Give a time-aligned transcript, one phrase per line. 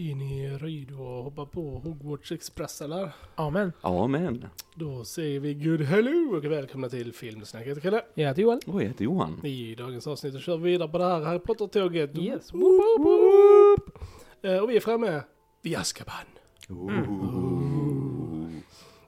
[0.00, 3.10] Är ni redo att hoppa på Hogwarts Express eller?
[3.34, 3.72] Amen.
[3.80, 4.46] Amen.
[4.74, 7.62] Då säger vi good hello och välkomna till Filmsnack.
[7.62, 8.02] Jag heter Chrille.
[8.14, 8.60] Jag heter Johan.
[8.66, 9.46] Och jag heter Johan.
[9.46, 12.18] I dagens avsnitt så kör vi vidare på det här Harry Potter-tåget.
[12.18, 12.52] Yes.
[12.52, 13.98] Woop, woop, woop.
[14.42, 15.22] Eh, Och vi är framme
[15.62, 16.24] vid Azkaban.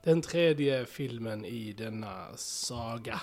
[0.05, 3.21] Den tredje filmen i denna saga.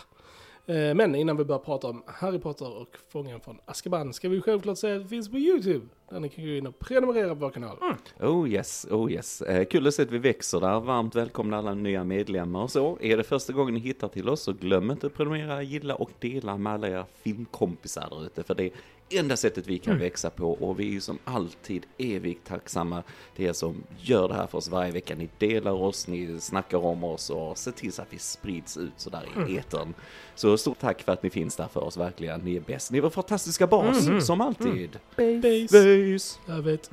[0.69, 4.41] Eh, men innan vi börjar prata om Harry Potter och Fången från Azkaban ska vi
[4.41, 5.85] självklart säga att det finns på YouTube.
[6.09, 7.77] Där ni kan gå in och prenumerera på vår kanal.
[7.81, 8.31] Mm.
[8.31, 9.41] Oh yes, oh yes.
[9.41, 10.79] Eh, kul att se att vi växer där.
[10.79, 12.97] Varmt välkomna alla nya medlemmar och så.
[13.01, 16.11] Är det första gången ni hittar till oss så glöm inte att prenumerera, gilla och
[16.19, 18.43] dela med alla era filmkompisar där ute.
[18.43, 18.71] För det är
[19.09, 23.03] enda sättet vi kan växa på och vi är ju som alltid evigt tacksamma
[23.35, 25.15] till er som gör det här för oss varje vecka.
[25.15, 28.93] Ni delar oss, ni snackar om oss och ser till så att vi sprids ut
[28.97, 29.93] sådär i etern.
[30.35, 32.41] Så stort tack för att ni finns där för oss verkligen.
[32.41, 32.91] Ni är bäst.
[32.91, 34.99] Ni är vår fantastiska bas, som alltid.
[35.15, 35.67] Base.
[35.71, 36.39] Böjs!
[36.45, 36.91] Jag vet.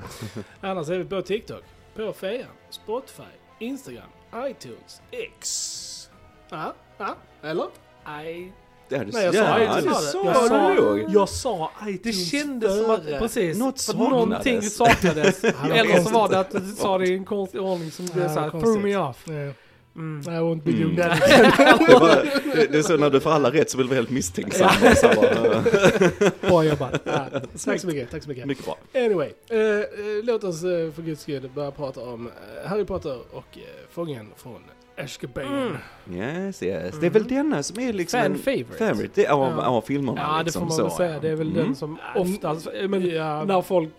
[0.61, 1.63] Annars är vi på TikTok,
[1.97, 3.23] på Fejan, Spotify,
[3.59, 6.11] Instagram, iTunes, X.
[6.51, 7.67] Ja, ja, eller?
[8.27, 8.53] I...
[8.89, 9.97] Ja, du, Nej, jag sa ja, iTunes.
[9.97, 11.05] det sa Jag sa- nog.
[11.09, 15.41] Jag sa Det iTunes kändes som att, precis, Något för att någonting saknades.
[15.41, 15.43] saknades.
[15.69, 18.35] jag Eller så var det att du sa det i en konstig ordning som blev
[18.35, 19.29] såhär, threw me off.
[19.97, 20.21] Mm.
[20.21, 20.97] I won't be doing Mm.
[20.97, 21.21] that
[21.89, 22.09] Det, var,
[22.57, 24.71] det, det är så när du får alla rätt så blir du helt misstänksam.
[26.41, 27.01] Bra jobbat.
[27.05, 27.27] ja,
[27.65, 28.47] Tack så mycket, tack så mycket.
[28.47, 28.77] mycket bra.
[28.95, 29.85] Anyway, eh, eh,
[30.23, 34.27] låt oss eh, för guds skull börja prata om eh, Harry Potter och eh, Fången
[34.37, 34.61] från
[34.99, 35.45] Azkaban.
[35.45, 35.77] Mm.
[36.21, 36.99] Yes, yes.
[37.01, 38.73] Det är väl denna som är liksom Fan en favorite.
[38.79, 39.67] favorite det- av, Ja.
[39.67, 40.21] av filmerna.
[40.21, 41.21] Ja, det liksom, får man så, väl säga.
[41.21, 41.65] Det är väl Mm.
[41.65, 43.91] den som oftast, men Ja, när folk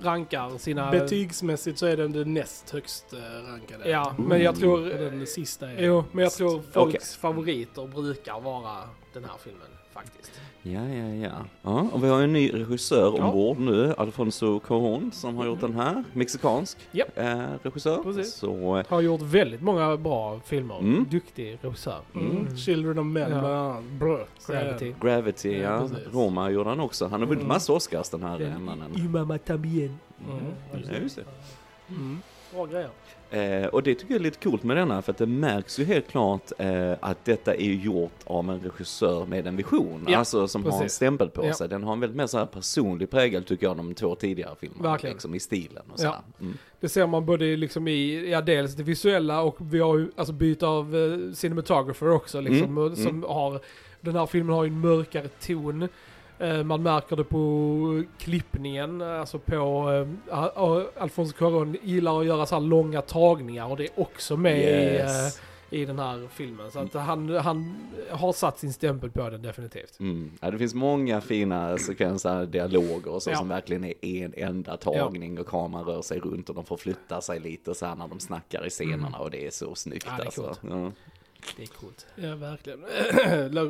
[0.00, 0.90] rankar sina...
[0.90, 3.90] Betygsmässigt så är den den näst högst eh, rankade.
[3.90, 4.80] Ja, men jag tror...
[4.92, 5.82] Och den sista är...
[5.84, 7.00] Jo, men jag tror folks Okej.
[7.20, 8.76] favoriter brukar vara
[9.20, 10.40] den här filmen faktiskt.
[10.62, 11.32] Ja, ja, ja.
[11.62, 11.88] ja.
[11.92, 13.24] Och vi har en ny regissör Ja.
[13.24, 16.04] ombord nu, Alfonso Cuarón, som har gjort den här.
[16.12, 17.18] Mexikansk Japp.
[17.18, 18.02] eh, regissör.
[18.02, 18.34] Precis.
[18.34, 20.78] Så, eh, Har gjort väldigt många bra filmer.
[20.78, 21.06] Mm.
[21.10, 22.00] Duktig regissör.
[22.14, 22.56] Mm.
[22.56, 23.82] Children of Men Ja.
[24.46, 24.94] Gravity.
[25.00, 25.88] Gravity, Ja, ja.
[26.12, 27.06] Roma gjorde han också.
[27.06, 27.48] Han har vunnit Mm.
[27.48, 28.92] massa Oscars den här Den mannen.
[28.96, 29.38] Y mamma.
[29.48, 29.70] Mm.
[30.72, 31.24] Ja, just det.
[31.88, 32.18] Mm.
[32.54, 32.90] Bra grejer.
[33.30, 35.84] Eh, och det tycker jag är lite coolt med denna, för att det märks ju
[35.84, 40.04] helt klart eh, att detta är gjort av en regissör med en vision.
[40.08, 40.96] Ja, alltså som har en precis.
[40.96, 41.54] stämpel på Ja.
[41.54, 41.68] sig.
[41.68, 44.90] Den har en väldigt mer så här personlig prägel tycker jag, de två tidigare filmerna.
[44.90, 45.14] Verkligen.
[45.14, 45.96] Liksom i stilen och Ja.
[45.96, 46.18] sådär.
[46.40, 46.58] Mm.
[46.80, 50.32] Det ser man både liksom i, ja dels det visuella och vi har ju alltså
[50.32, 52.78] byte av eh, cinematographer också liksom.
[52.78, 53.60] Mm, Som har,
[54.00, 55.88] den här filmen har ju en mörkare ton.
[56.38, 59.90] Eh, man märker det på klippningen, alltså på
[60.30, 64.36] eh, A- Alfonso Cuarón gillar att göra så här långa tagningar och det är också
[64.36, 65.36] med Yes.
[65.70, 66.70] i, eh, i den här filmen.
[66.70, 67.76] Så att han, han
[68.10, 70.00] har satt sin stämpel på den definitivt.
[70.00, 70.30] Mm.
[70.40, 73.36] Ja, det finns många fina sekvenser, dialoger och så Ja.
[73.36, 77.20] som verkligen är en enda tagning och kameran rör sig runt och de får flytta
[77.20, 80.14] sig lite så här när de snackar i scenerna och det är så snyggt Ja,
[80.16, 80.92] det är alltså.
[81.56, 82.06] Det är coolt.
[82.16, 82.84] Ja, verkligen.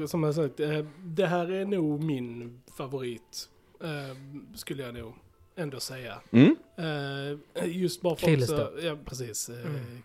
[0.09, 3.49] Som jag sagt, eh, det här är nog min favorit.
[3.83, 4.17] eh,
[4.55, 5.13] Skulle jag nog
[5.59, 6.21] ändå säga.
[6.31, 6.57] Mm.
[6.77, 8.73] Eh, Just bara för också...
[8.83, 9.49] Ja, precis.
[9.49, 9.67] Mm.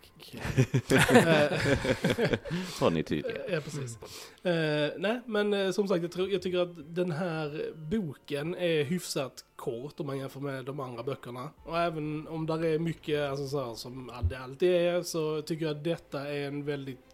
[2.80, 3.36] Var ni tydliga?
[3.50, 3.98] Ja, precis.
[4.44, 9.44] Eh, nej, men som sagt, jag, tror, jag tycker att den här boken är hyfsat
[9.56, 11.50] kort om man jämför med de andra böckerna.
[11.64, 15.66] Och även om där är mycket, alltså så här, som det alltid är, så tycker
[15.66, 17.11] jag att detta är en väldigt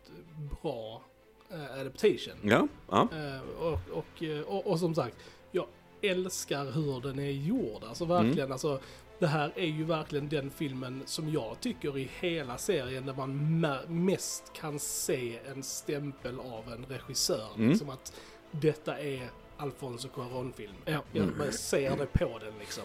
[0.62, 1.02] bra
[1.50, 2.34] eh, adaptation.
[2.42, 3.08] Ja, ja.
[3.12, 5.16] Eh, och, och, eh, och, och som sagt,
[5.52, 5.66] jag
[6.02, 7.84] älskar hur den är gjord.
[7.84, 8.52] Alltså verkligen, Mm.
[8.52, 8.80] alltså
[9.18, 13.60] det här är ju verkligen den filmen som jag tycker i hela serien där man
[14.04, 17.48] mest kan se en stämpel av en regissör.
[17.56, 17.68] Mm.
[17.70, 18.12] Liksom att
[18.50, 20.74] detta är Alfonso Cuarón-film.
[20.84, 21.02] Ja.
[21.12, 21.38] Jag Mm.
[21.38, 22.84] bara ser det på den liksom.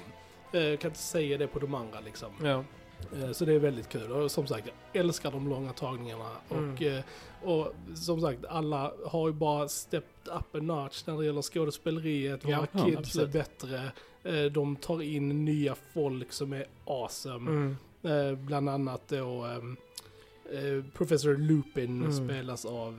[0.52, 2.30] Jag kan inte säga det på de andra liksom.
[2.44, 2.64] Ja.
[3.24, 4.12] Eh, Så det är väldigt kul.
[4.12, 6.30] Och som sagt, jag älskar de långa tagningarna.
[6.52, 6.74] Mm.
[6.74, 7.04] Och, eh,
[7.44, 12.42] och som sagt, alla har ju bara stepped up a notch när det gäller skådespeleriet.
[12.48, 13.30] Ja, Våra ja, kids absolut.
[13.30, 13.92] är bättre.
[14.24, 17.52] Eh, De tar in nya folk som är awesome.
[17.52, 18.46] Mm.
[18.46, 19.48] Bland annat då
[20.94, 22.14] Professor Lupin Mm.
[22.28, 22.98] spelas av,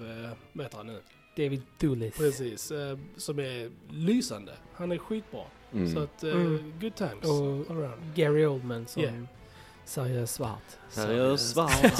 [0.53, 1.01] vad heter han nu?
[1.37, 2.17] David Doolis.
[2.17, 2.73] Precis,
[3.17, 4.53] som är lysande.
[4.75, 5.41] Han är skitbra.
[5.73, 5.95] Mm.
[5.95, 6.73] Så att, Mm.
[6.81, 8.15] good times Och all around.
[8.15, 9.15] Gary Oldman som Yeah.
[9.85, 10.63] Seriös svart.
[10.89, 11.95] Seriös svart.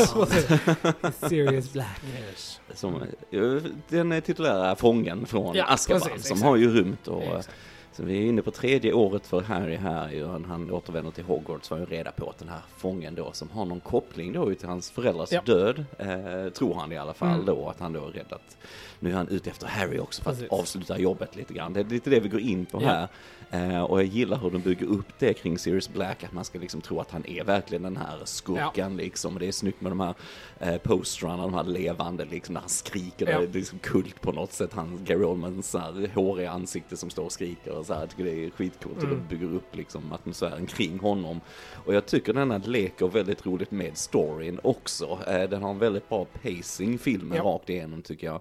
[1.15, 2.01] Serious black.
[2.31, 2.61] Yes.
[2.75, 3.41] Som, eh,
[3.89, 6.43] den titulära fången från Ja, Azkaban som exakt.
[6.43, 7.57] har ju rymt och eh, exakt.
[7.93, 10.27] Så vi är inne på tredje året för Harry här ju.
[10.27, 13.51] Han, han återvänder till Hogwarts och ju reda på att den här fången då som
[13.51, 15.43] har någon koppling då till hans föräldrars Ja.
[15.45, 17.47] död, eh, tror han i alla fall Mm.
[17.47, 18.57] då, att han då är rädd att
[19.05, 20.45] nu är han ute efter Harry också för Precis.
[20.53, 21.73] att avsluta jobbet lite grann.
[21.73, 22.89] Det är lite det vi går in på Ja.
[22.89, 23.09] här.
[23.51, 26.59] Eh, och jag gillar hur de bygger upp det kring Sirius Black, att man ska
[26.59, 29.35] liksom tro att han är verkligen den här skurken liksom.
[29.35, 30.15] Och det är snyggt med de här
[30.61, 33.31] eh, postrarna, de här levande liksom, när han skriker.
[33.31, 33.39] Ja.
[33.39, 34.71] Det är liksom kult på något sätt.
[34.73, 35.77] Han, Gary Oldmans
[36.15, 38.01] håriga ansikte som står och skriker och så här.
[38.01, 39.11] Jag tycker det är skitcoolt Mm.
[39.29, 41.41] de bygger upp liksom atmosfären kring honom.
[41.87, 45.19] Och jag tycker den här leker väldigt roligt med storyn också.
[45.27, 47.43] Eh, den har en väldigt bra pacing, filmen, Ja.
[47.45, 48.41] rakt igenom tycker jag.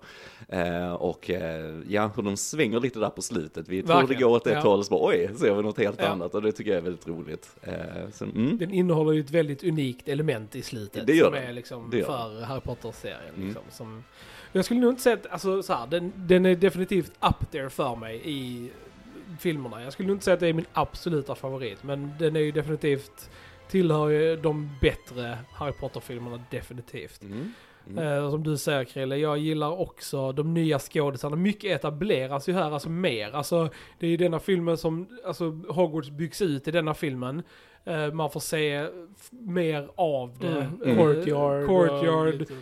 [0.54, 3.68] Eh, och eh, ja, hur de svänger lite där på slutet.
[3.68, 4.60] Vi tror det går åt ett Ja.
[4.60, 6.08] håll, så bara oj, ser vi något helt Ja.
[6.08, 6.36] annat.
[6.36, 7.56] Och det tycker jag är väldigt roligt.
[7.62, 7.74] Eh,
[8.14, 8.58] så, mm.
[8.58, 11.08] Den innehåller ju ett väldigt unikt element i slutet.
[11.08, 11.44] Det gör som den.
[11.44, 13.34] är liksom Det gör för Harry Potter-serien.
[13.36, 13.48] Mm.
[13.48, 14.04] Liksom, som,
[14.52, 17.70] jag skulle nog inte säga att, alltså så här, den, den är definitivt up there
[17.70, 18.70] för mig i
[19.40, 19.84] filmerna.
[19.84, 22.52] Jag skulle nog inte säga att det är min absoluta favorit, men den är ju
[22.52, 23.30] definitivt,
[23.70, 27.22] tillhör ju de bättre Harry Potter-filmerna definitivt.
[27.24, 27.54] Mm.
[27.90, 28.04] Mm.
[28.24, 31.36] Eh, som du säger Krille, jag gillar också de nya skådisarna.
[31.36, 33.32] Mycket etableras ju här, alltså mer.
[33.32, 33.70] Alltså,
[34.00, 37.44] det är ju denna filmen som, alltså Hogwarts byggs ut i denna filmen.
[37.86, 38.88] Eh, man får se
[39.32, 40.48] mer av det.
[40.48, 40.82] Mm.
[40.86, 41.66] Eh, Courtyard.
[41.68, 42.54] Courtyard, och lite-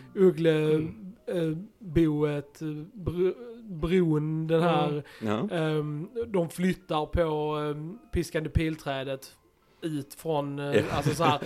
[1.35, 2.59] Uggleboet,
[2.93, 3.33] br
[3.63, 5.03] bron, den här.
[5.21, 5.49] Ja.
[5.57, 9.31] ehm, de flyttar på um, piskande pilträdet
[9.81, 10.81] ut från, eh, Ja.
[10.91, 11.39] alltså så här.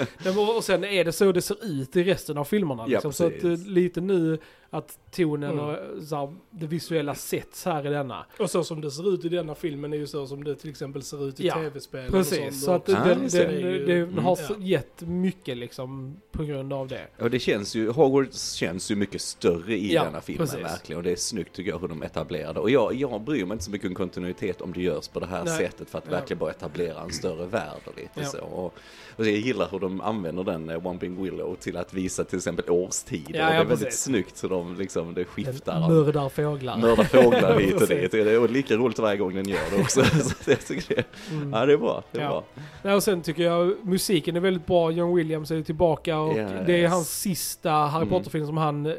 [0.57, 2.83] Och sen är det så det ser ut i resten av filmerna.
[2.83, 3.13] Ja, Liksom.
[3.13, 4.39] så att, eh, lite nu
[4.77, 5.65] att tonen Mm.
[5.65, 8.25] och så här, det visuella sätts här i denna.
[8.39, 10.69] Och så som det ser ut i denna filmen är ju så som det till
[10.69, 12.05] exempel ser ut i Ja, tv-spel.
[12.05, 12.55] och Precis, sånt.
[12.57, 13.59] så att Och- Ah, den, just den, det.
[13.59, 14.17] ju- den Mm.
[14.25, 14.55] har Ja.
[14.59, 17.07] gett mycket liksom på grund av det.
[17.19, 20.63] Och det känns ju, Hogwarts känns ju mycket större i Ja, denna filmen precis.
[20.65, 20.97] verkligen.
[20.97, 22.59] Och det är snyggt tycker jag hur de etablerar det.
[22.59, 25.25] Och jag, jag bryr mig inte så mycket om kontinuitet om det görs på det
[25.25, 25.57] här Nej.
[25.57, 26.11] sättet för att Ja.
[26.11, 28.25] verkligen bara etablera en större värld och lite Ja.
[28.25, 28.39] så.
[28.41, 28.73] Och,
[29.15, 33.39] och jag gillar hur de använder den eh, Willow till att visa till exempel årstider.
[33.39, 34.01] Ja, och det ja, är väldigt precis.
[34.03, 35.81] snyggt så de liksom, det skiftar.
[35.83, 36.77] av- Mördar fåglar.
[36.77, 38.11] Mörda fåglar hit och dit.
[38.11, 40.03] Det är lika roligt varje gång den gör det också.
[40.43, 41.53] Så jag tycker det, Mm.
[41.53, 42.03] ja, det är bra.
[42.11, 42.29] Det är Ja.
[42.29, 42.43] bra.
[42.83, 44.91] Nej, och sen tycker jag musiken är väldigt bra.
[44.91, 46.51] John Williams är tillbaka och Yes.
[46.65, 48.05] det är hans sista Harry.
[48.09, 48.93] Potter-film som han eh,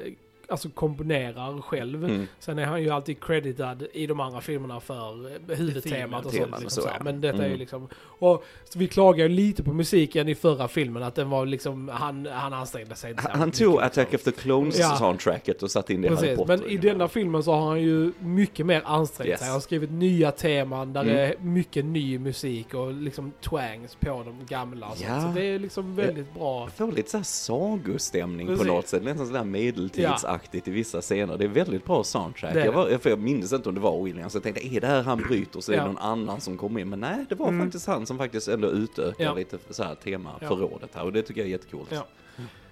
[0.49, 2.05] alltså komponerar själv.
[2.05, 2.27] Mm.
[2.39, 6.61] Sen är han ju alltid creditad i de andra filmerna för huvudtemat och sånt.
[6.61, 6.89] Liksom, så.
[7.05, 7.59] Men detta är ju Mm.
[7.59, 7.89] liksom...
[8.19, 8.45] Och
[8.77, 11.89] vi klagar ju lite på musiken i förra filmen, att den var liksom...
[11.89, 14.31] Han, han ansträngde sig inte Han, han tog mycket, Attack liksom.
[14.33, 15.15] of the Clones Ja.
[15.63, 16.57] och satte in det i Precis, Potter.
[16.57, 19.39] men i denna filmen så har han ju mycket mer ansträngt Yes.
[19.39, 19.47] sig.
[19.49, 21.15] Han har skrivit nya teman där Mm.
[21.15, 24.87] det är mycket ny musik och liksom twangs på de gamla.
[24.89, 25.21] Och Ja.
[25.21, 26.61] Så det är liksom väldigt bra.
[26.63, 28.67] Jag får lite så här sagostämning Precis.
[28.67, 31.39] på något sätt, nästan sådär medeltidsaktigt i vissa scener.
[31.39, 32.55] Det är väldigt bra soundtrack.
[32.55, 32.77] Det är Jag, det.
[32.93, 35.19] var, för jag minns inte om det var Williams, jag tänkte är det här han
[35.19, 35.87] bryter så är det Ja.
[35.87, 36.89] någon annan som kommer in.
[36.89, 37.67] Men nej, det var Mm.
[37.67, 39.35] faktiskt han som faktiskt ändå utökar Ja.
[39.35, 40.49] lite så här tema Ja.
[40.49, 41.89] förrådet här och det tycker jag är jättecoolt.
[41.93, 42.07] Ja.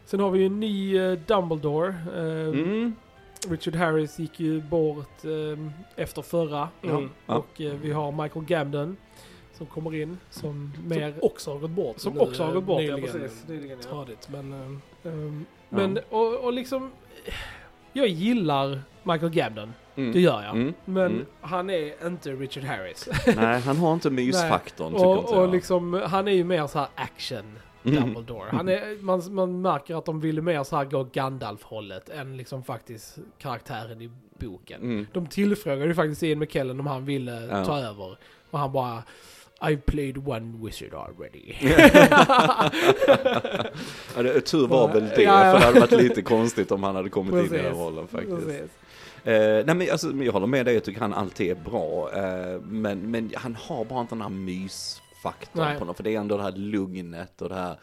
[0.05, 1.88] Sen har vi ju en ny eh, Dumbledore.
[2.16, 2.94] Eh, Mm.
[3.49, 5.58] Richard Harris gick ju bort eh,
[5.96, 6.69] efter förra.
[6.82, 7.11] Mm.
[7.26, 7.34] Ja.
[7.37, 8.96] Och vi har Michael Gambon
[9.52, 11.11] som kommer in som mer...
[11.12, 11.99] Som också har gått bort.
[11.99, 13.20] Som nu, också har gått bort, ja, nyligen.
[13.20, 13.49] precis.
[13.49, 13.88] Nyligen, ja.
[13.88, 14.52] Tradigt, men...
[14.52, 16.90] eh, Ehm, men, och, och liksom...
[17.93, 20.12] Jag gillar Michael Gambon, Mm.
[20.12, 20.56] det gör jag.
[20.56, 20.75] Mm.
[20.85, 21.26] Men Mm.
[21.41, 23.09] han är inte Richard Harris.
[23.37, 25.53] Nej, han har inte mysfaktorn tycker inte och, och jag.
[25.53, 28.03] liksom, han är ju mer så här action Mm.
[28.03, 28.49] Dumbledore.
[28.53, 32.62] Han är, man, man märker att de ville mer så här gå Gandalf-hållet än liksom
[32.64, 34.83] faktiskt karaktären i boken.
[34.83, 35.07] Mm.
[35.12, 37.64] De tillfrågade ju faktiskt Ian McKellen om han ville Ja.
[37.64, 38.16] ta över.
[38.50, 39.02] Och han bara
[39.64, 41.54] I've played one wizard already.
[44.16, 45.52] Ja, det, tur var väl det, Ja, ja.
[45.52, 47.62] för det hade varit lite konstigt om han hade kommit in i Precis.
[47.64, 48.47] den rollen faktiskt.
[48.47, 48.71] Precis.
[49.25, 52.11] Eh, nej men alltså, jag håller med dig, jag tycker han alltid är bra.
[52.14, 56.21] Eh, men, men han har bara inte den här mysfaktorn på något, för det är
[56.21, 57.76] ändå det här lugnet och det här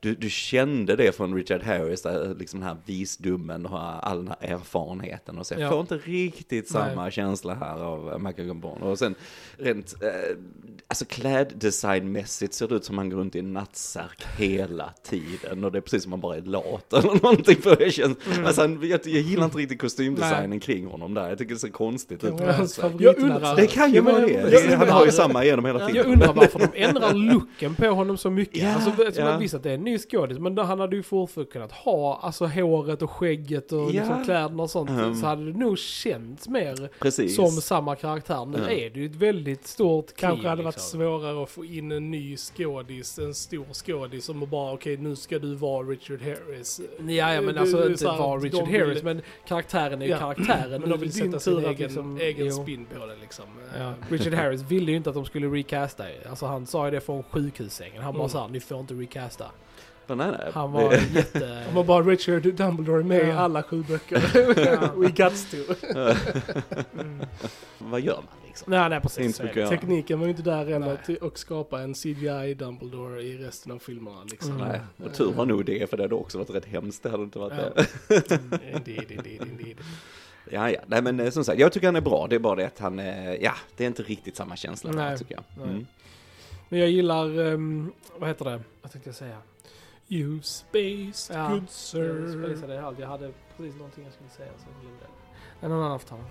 [0.00, 4.28] du, du kände det från Richard Harris, där, liksom den här visdomen och all den
[4.40, 5.38] här erfarenheten.
[5.38, 5.70] Och så jag Ja.
[5.70, 8.82] får inte riktigt samma känsla här av eh, Michael Gambon.
[8.82, 9.14] Och sen
[9.58, 10.08] rent, eh,
[10.88, 15.64] alltså kläddesignmässigt ser det ut som han går runt i en nattsärk hela tiden.
[15.64, 17.56] Och det är precis som han bara är lat eller någonting.
[17.62, 18.46] För jag, känner, Mm.
[18.46, 21.28] alltså, jag, jag gillar inte riktigt kostymdesignen kring honom där.
[21.28, 22.34] Jag tycker det ser konstigt ut.
[22.80, 23.56] Favoritlärare.
[23.56, 24.50] Det kan ju vara det.
[24.50, 24.76] det.
[24.76, 25.96] Han har ju samma genom hela filmen.
[25.96, 28.62] Jag undrar varför de ändrar looken på honom så mycket.
[28.62, 29.24] Ja, alltså, ja.
[29.24, 31.72] man visst att det är en ny skådis, men då, han hade ju fortfarande kunnat
[31.72, 33.88] ha alltså håret och skägget och Ja.
[33.88, 34.90] liksom kläderna och sånt.
[34.90, 35.14] Mm.
[35.14, 37.36] Så hade det nog känts mer Precis.
[37.36, 38.46] som samma karaktär.
[38.46, 38.70] Nu Ja.
[38.70, 41.00] är det ju ett väldigt stort Kanske kliv, hade varit liksom.
[41.00, 45.38] svårare att få in en ny skådis, en stor skådis som bara okej nu ska
[45.38, 46.80] du vara Richard Harris.
[46.98, 50.18] Ja, ja men alltså är inte vara Richard vill- Harris, men karaktären är ju Ja,
[50.18, 50.80] karaktären.
[50.80, 52.52] Men de vill sätta sin egen, liksom- egen jo.
[52.62, 53.44] spin på det liksom.
[53.78, 53.92] Ja.
[54.08, 56.04] Richard Harris ville ju inte att de skulle recasta.
[56.30, 58.02] Alltså han sa ju det från sjukhussängen.
[58.02, 58.28] Han bara Mm.
[58.30, 59.44] sa ni får inte recasta.
[60.16, 60.50] Men nej, nej.
[60.54, 61.64] Han var Det- jätte...
[61.68, 64.20] Om man bara Richard Dumbledore är med i alla sju böcker.
[65.00, 65.56] We got to.
[67.00, 67.26] Mm.
[67.78, 68.70] Vad gör man liksom?
[68.70, 69.36] Nej, nej precis.
[69.68, 73.78] Tekniken var ju inte där än att och skapa en CGI Dumbledore i resten av
[73.78, 74.52] filmerna liksom.
[74.56, 74.68] Mm.
[74.68, 77.02] Nej, och tur var nog det, för det hade också varit rätt hemskt.
[77.02, 77.82] Det hade inte varit Ja.
[78.08, 78.30] det.
[78.76, 79.76] Indeed, indeed, indeed.
[80.50, 80.80] Ja, ja.
[80.86, 82.26] Nej, men eh, som sagt, jag tycker han är bra.
[82.30, 84.98] Det är bara det att han, eh, ja, det är inte riktigt samma känsla där,
[84.98, 85.18] Nej.
[85.18, 85.44] tycker jag.
[85.56, 85.68] Nej.
[85.68, 85.86] Mm.
[86.68, 88.60] Men jag gillar, um, vad heter det?
[88.82, 89.36] Vad tänkte jag säga?
[90.12, 92.52] You spaced, Ja, good Jag sir.
[92.54, 92.98] spacade i allt.
[92.98, 95.06] Jag hade precis någonting jag skulle säga så jag glömde det.
[95.68, 96.24] Någon annan får ta det.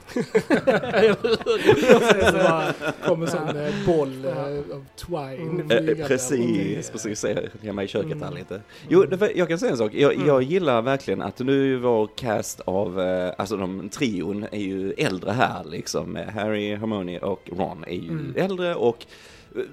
[3.05, 5.61] kommer sån eh, boll eh, av twine.
[5.71, 5.89] Mm.
[5.99, 7.25] Eh, precis, precis.
[7.63, 8.33] Hemma i köket här Mm.
[8.39, 8.61] lite.
[8.89, 9.05] Jo,
[9.35, 9.93] jag kan säga en sak.
[9.93, 10.27] Jag, Mm.
[10.27, 12.99] jag gillar verkligen att nu var cast av,
[13.37, 16.17] alltså de trion är ju äldre här liksom.
[16.33, 18.33] Harry, Hermione och Ron är ju Mm.
[18.37, 19.05] äldre och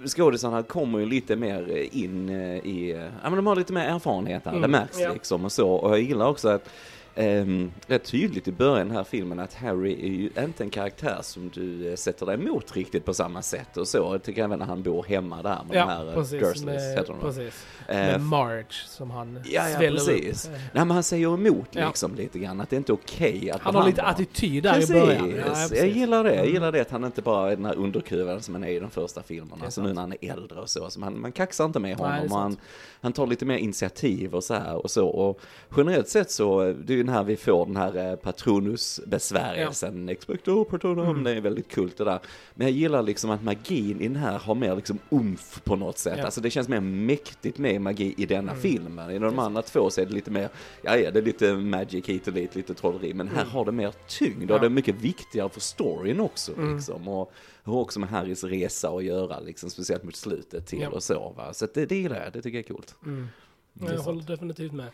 [0.07, 3.85] skådisarna kommer ju lite mer in eh, i, eh, ja men de har lite mer
[3.89, 5.13] erfarenhet här, det Mm, märks ja.
[5.13, 5.69] liksom och så.
[5.71, 6.69] Och jag gillar också att
[7.19, 11.49] Um, rätt tydligt i början här filmen att Harry är ju inte en karaktär som
[11.55, 13.99] du eh, sätter dig emot riktigt på samma sätt och så.
[13.99, 16.41] Jag tycker även när han bor hemma där med de Ja, här eh, precis.
[16.41, 17.67] Dursleys, Med, heter de precis.
[17.89, 20.45] Med Marge som han Ja, ja, precis.
[20.47, 20.51] upp.
[20.53, 21.87] Nej men han säger emot Ja.
[21.87, 24.91] liksom lite grann att det inte är okej att Han har lite attityd där Precis,
[24.91, 25.31] i början.
[25.31, 25.97] Ja, jag precis.
[25.97, 26.31] gillar det.
[26.35, 26.53] Jag Mm.
[26.55, 28.91] gillar det att han inte bara är den här underkuven som han är i de
[28.91, 29.57] första filmerna.
[29.61, 30.91] Det är Så nu när han är äldre och så.
[30.91, 32.33] så man, man kaxar inte med Nej, honom.
[32.33, 32.57] och han,
[33.01, 35.07] han tar lite mer initiativ och så här och så.
[35.09, 35.41] Och
[35.77, 40.09] generellt sett så, det är ju när vi får den här eh, patronusbesvärjelsen.
[40.09, 41.25] Expecto patronum, Mm.
[41.25, 42.19] det är väldigt kult det där.
[42.55, 45.99] Men jag gillar liksom att magin i den här har mer liksom umf på något
[45.99, 46.19] sätt.
[46.19, 46.25] Ja.
[46.25, 48.63] Alltså det känns mer mäktigt med magi i denna Mm.
[48.63, 49.11] filmen.
[49.11, 50.49] I de andra två så är det lite mer,
[50.83, 53.15] ja ja det är lite magic hit och dit, lite trolleri.
[53.15, 53.51] Men här Mm.
[53.53, 54.55] har det mer tyngd Ja.
[54.55, 56.77] och det är mycket viktigare för storyn också Mm.
[56.77, 57.09] liksom.
[57.09, 57.33] Och
[57.63, 60.89] har också med Harrys resa att göra liksom, speciellt mot slutet till Ja.
[60.89, 61.53] och så va.
[61.55, 62.95] Så det, det gillar jag, det tycker jag är coolt.
[63.05, 63.27] Mm.
[63.81, 64.89] Ja, Jag håller definitivt med.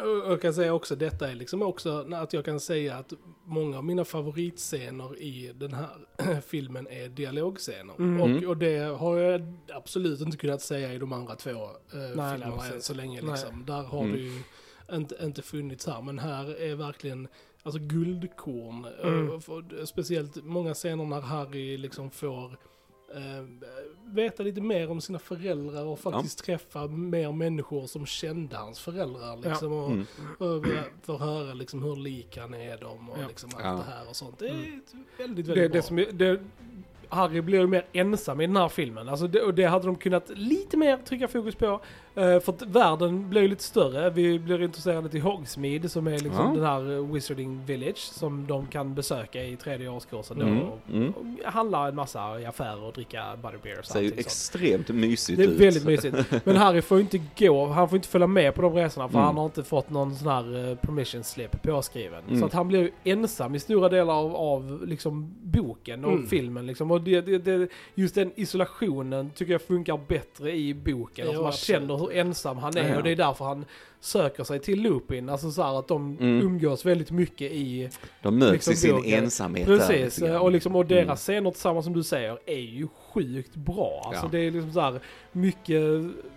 [0.00, 3.12] Och Jag kan säga också, detta är liksom också att jag kan säga att
[3.44, 7.94] många av mina favoritscener i den här filmen är dialogscener.
[7.98, 8.20] Mm.
[8.20, 11.58] Och, och det har jag absolut inte kunnat säga i de andra två eh,
[11.92, 13.22] nej, filmerna än så länge.
[13.22, 13.30] Nej.
[13.30, 13.64] Liksom.
[13.66, 14.12] Där har Mm.
[14.12, 14.42] det ju
[14.92, 17.28] inte, inte funnits här, men här är verkligen
[17.62, 18.86] alltså guldkorn.
[19.02, 19.40] Mm.
[19.40, 22.56] För- Speciellt många scener när Harry liksom får
[23.14, 23.44] eh,
[24.04, 29.36] veta lite mer om sina föräldrar och faktiskt träffa mer människor som kände hans föräldrar.
[29.36, 30.06] Liksom, och, Mm.
[30.38, 33.28] och vi får höra liksom hur lik han är dem och Ja.
[33.28, 33.70] liksom allt Ja.
[33.72, 34.38] det här och sånt.
[34.38, 34.64] Det är Mm.
[35.18, 35.68] väldigt, väldigt Det, bra.
[35.68, 36.40] det som, är- det,
[37.08, 39.08] Harry blir ju mer ensam i den här filmen.
[39.08, 41.80] Alltså det, och det hade de kunnat lite mer trycka fokus på.
[42.14, 44.10] Eh, för att världen blir ju lite större.
[44.10, 46.52] Vi blir introducerade till Hogsmeade som är liksom Ja.
[46.54, 50.42] den här eh, Wizarding Village som de kan besöka i tredje årskursen.
[50.42, 51.10] Mm, och, mm.
[51.12, 54.20] och handla en massa i affärer och dricka butterbeer och Ser ju sånt.
[54.20, 55.60] extremt mysigt Det är ut.
[55.60, 56.16] väldigt mysigt.
[56.44, 59.18] Men Harry får ju inte gå, han får inte följa med på de resorna för
[59.18, 59.26] Mm.
[59.26, 62.24] han har inte fått någon sån här eh, permission slip påskriven.
[62.28, 62.40] Mm.
[62.40, 66.26] Så att han blir ju ensam i stora delar av, av liksom boken och Mm.
[66.26, 66.90] filmen liksom.
[66.90, 71.24] Och det, det, det, just den isolationen tycker jag funkar bättre i boken.
[71.24, 71.80] Ja, alltså man absolut.
[71.80, 72.96] känner hur ensam han är Ja, ja.
[72.96, 73.64] och det är därför han
[74.00, 75.28] söker sig till Lupin.
[75.28, 76.40] Alltså så här att de Mm.
[76.46, 77.88] umgås väldigt mycket i
[78.22, 79.24] De möts liksom i sin boken.
[79.24, 81.16] ensamhet Precis, och, liksom, och deras Mm.
[81.16, 82.88] scener tillsammans som du säger är ju
[83.18, 84.02] sjukt bra.
[84.06, 84.28] Alltså Ja.
[84.32, 85.00] det är liksom så här
[85.32, 85.82] mycket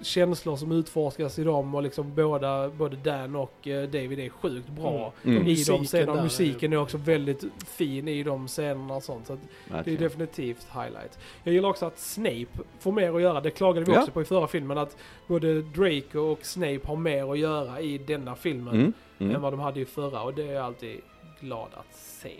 [0.02, 4.70] känslor som utforskas i dem och liksom båda, både Dan och eh, David är sjukt
[4.70, 5.48] bra Mm.
[5.48, 6.24] i de scenerna.
[6.24, 9.28] Musiken är också väldigt fin i de scenerna och sånt.
[9.28, 11.20] Så att det är definitivt highlight.
[11.44, 12.46] Jag gillar också att Snape
[12.80, 13.42] får mer att göra.
[13.42, 14.00] Det klagade vi Ja.
[14.00, 14.78] också på i förra filmen.
[14.78, 14.98] Att
[15.28, 18.94] både Draco och Snape har mer att göra i denna filmen Mm.
[19.20, 19.42] än Mm.
[19.42, 20.22] vad de hade i förra.
[20.22, 21.02] Och det är jag alltid
[21.40, 22.34] glad att se.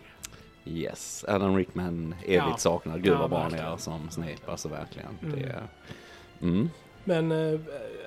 [0.66, 2.58] Yes, Alan Rickman, evigt Ja.
[2.58, 3.04] saknad.
[3.04, 5.18] Gud Ja, vad bra han är som Snape, alltså verkligen.
[5.24, 5.40] Mm.
[5.40, 5.64] Det.
[6.42, 6.70] Mm.
[7.04, 7.60] Men eh,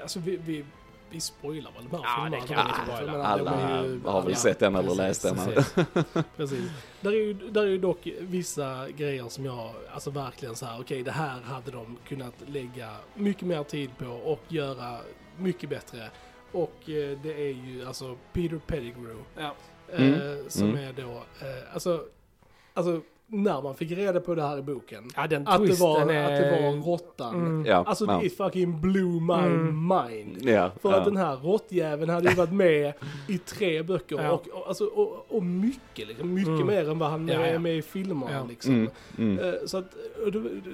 [0.02, 0.64] alltså vi, vi,
[1.11, 2.42] vi spoilar väl de här Ja, filmerna.
[2.46, 3.25] det kan vi spoila.
[3.26, 5.37] Alla ju- har väl ja, sett den eller läst den.
[5.37, 5.75] precis.
[6.37, 6.70] Precis.
[7.00, 10.80] Där är, ju, där är ju dock vissa grejer som jag, alltså verkligen så här,
[10.80, 14.99] okej det här hade de kunnat lägga mycket mer tid på och göra
[15.38, 16.11] mycket bättre.
[16.52, 19.16] Och eh, det är ju alltså Peter Pettigrew.
[19.37, 19.54] Ja.
[19.92, 20.44] Eh, Mm.
[20.50, 20.84] som Mm.
[20.88, 21.23] är då,
[21.73, 22.04] alltså,
[22.75, 25.04] alltså när man fick reda på det här i boken.
[25.16, 26.25] Ja, den Att det, var, är...
[26.25, 27.35] att det var råttan.
[27.35, 27.66] Mm.
[27.66, 28.21] Ja, Alltså ja.
[28.23, 29.87] det fucking blew my Mm.
[29.88, 30.38] mind.
[30.49, 30.97] Ja, För ja.
[30.99, 32.93] att den här råttjäveln hade ju varit med
[33.28, 34.31] i tre böcker Ja.
[34.33, 36.66] och, och, alltså, och, och mycket, liksom, mycket Mm.
[36.66, 37.59] mer än vad han Ja, är ja.
[37.59, 38.33] med i filmerna.
[38.33, 38.45] Ja.
[38.49, 38.75] Liksom.
[38.75, 38.88] Mm,
[39.19, 39.38] mm.
[39.38, 39.95] Eh, Så, att,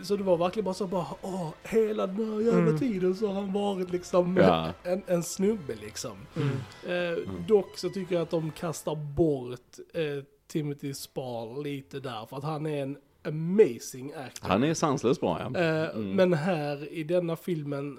[0.02, 2.78] så det var verkligen bara så bara, åh, hela den här jävla Mm.
[2.78, 4.38] tiden så har han varit liksom
[4.82, 6.16] en, en snubbe liksom.
[6.36, 7.12] Mm.
[7.12, 9.60] Eh, Dock så tycker jag att de kastar bort
[9.94, 12.96] eh, Timothy Spall lite där, för att han är en
[13.28, 14.48] amazing actor.
[14.48, 15.60] Han är sanslöst bra ja.
[15.60, 16.12] Eh, Mm.
[16.16, 17.98] Men här i denna filmen,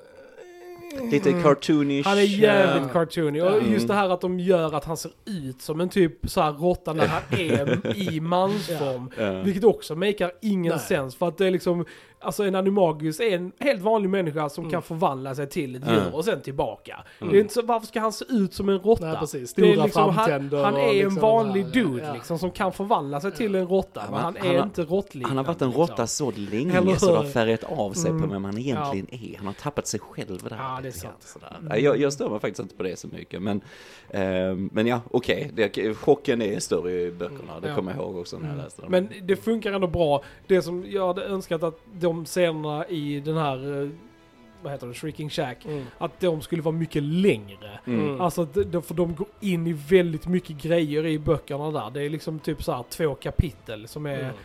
[0.98, 2.08] eh, Lite cartoonish.
[2.08, 2.89] Han är jävligt Ja.
[2.93, 3.41] cartoony.
[3.41, 3.74] Och Mm.
[3.74, 6.51] just det här att de gör att han ser ut som en typ så här
[6.51, 9.12] råtta när han är i mansform.
[9.17, 9.41] Ja.
[9.41, 10.79] Vilket också makar ingen Nej.
[10.79, 11.15] sens.
[11.15, 11.86] För att det är liksom,
[12.21, 14.71] alltså en animagus är en helt vanlig människa som Mm.
[14.71, 15.95] kan förvandla sig till ett Mm.
[15.95, 17.03] djur och sen tillbaka.
[17.19, 19.05] Det är inte så, varför ska han se ut som en råtta?
[19.05, 19.53] Nej, precis.
[19.53, 22.13] Det är Stora liksom, han, han är en liksom vanlig det här, dude ja.
[22.13, 24.01] liksom som kan förvandla sig till en råtta.
[24.11, 25.27] Men han, han är har- inte råttliknande.
[25.27, 25.81] Han har varit en liksom.
[25.81, 28.21] råtta så länge så det har färgat av sig Mm.
[28.21, 29.37] på vem han egentligen är.
[29.37, 30.57] Han har tappat sig själv där.
[30.59, 31.15] Ja, det är sant.
[31.19, 31.77] sådär.
[31.77, 33.41] Jag, jag stör mig faktiskt inte på det så mycket.
[33.41, 33.61] Men,
[34.09, 35.51] ehm, men ja, okej.
[35.53, 37.59] Det- Chocken är större i böckerna.
[37.61, 37.75] Det Ja.
[37.75, 38.63] kommer jag ihåg också när jag Mm.
[38.65, 38.91] läste dem.
[38.91, 40.23] Men det funkar ändå bra.
[40.47, 41.79] Det som jag hade önskat att
[42.13, 43.89] de scenerna i den här, eh,
[44.63, 45.86] vad heter det, Shrieking Shack, Mm.
[45.98, 47.80] att de skulle vara mycket längre.
[47.88, 48.22] Mm.
[48.22, 51.89] Alltså att de- för de går in i väldigt mycket grejer i böckerna där.
[51.94, 54.36] Det är liksom typ så här två kapitel som är Mm.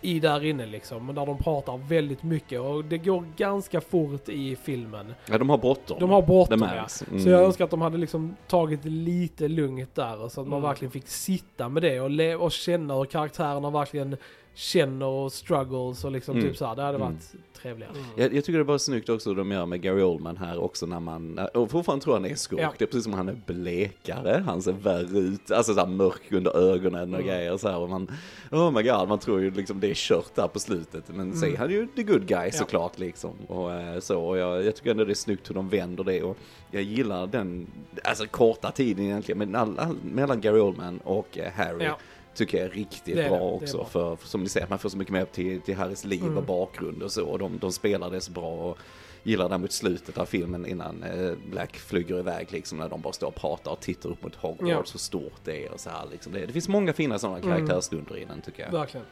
[0.00, 1.06] i där inne liksom.
[1.14, 5.14] Där de pratar väldigt mycket och det går ganska fort i filmen.
[5.30, 5.96] Ja, de har bråttom.
[6.00, 6.86] De har Det bråttom ja.
[7.10, 7.20] Mm.
[7.22, 10.68] Så jag önskar att de hade liksom tagit lite lugnt där så att man Mm.
[10.68, 14.16] verkligen fick sitta med det och, le- och känna hur karaktärerna verkligen
[14.54, 16.48] känner och struggles och liksom Mm.
[16.48, 16.76] typ så här.
[16.76, 17.08] Det hade Mm.
[17.12, 17.32] varit
[17.62, 17.92] trevligare.
[17.92, 18.04] Mm.
[18.16, 20.58] Jag, jag tycker det är bara snyggt också hur de gör med Gary Oldman här
[20.62, 22.60] också när man, och fortfarande tror han är skurk.
[22.60, 22.72] Ja.
[22.78, 26.56] Det är precis som han är blekare, han ser värre ut, alltså såhär mörk under
[26.56, 27.26] ögonen och Mm.
[27.26, 27.78] grejer så här.
[27.78, 28.08] Och man,
[28.50, 31.04] oh my god, man tror ju liksom det är kört där på slutet.
[31.08, 32.52] Men så är han ju the good guy Ja.
[32.52, 33.30] såklart liksom.
[33.48, 36.22] Och eh, så, och jag, jag tycker ändå det är snyggt hur de vänder det.
[36.22, 36.36] Och
[36.70, 37.66] jag gillar den,
[38.04, 41.84] alltså korta tiden egentligen, men all, all, mellan Gary Oldman och eh, Harry.
[41.84, 41.98] Ja.
[42.34, 43.76] Tycker jag är riktigt är bra det, också.
[43.76, 43.86] bra.
[43.86, 46.36] För, som ni säger, att man får så mycket mer till, till Harrys liv Mm.
[46.36, 47.26] och bakgrund och så.
[47.26, 48.50] Och de, de spelar det så bra.
[48.70, 48.78] Och
[49.22, 52.78] gillar det mot slutet av filmen innan eh, Black flyger iväg liksom.
[52.78, 54.84] När de bara står och pratar och tittar upp mot Hogwarts, Ja.
[54.84, 56.32] så stort det är och så här liksom.
[56.32, 57.50] Det, det finns många fina sådana Mm.
[57.50, 58.72] karaktärsstunder i den tycker jag.
[58.72, 59.06] Verkligen.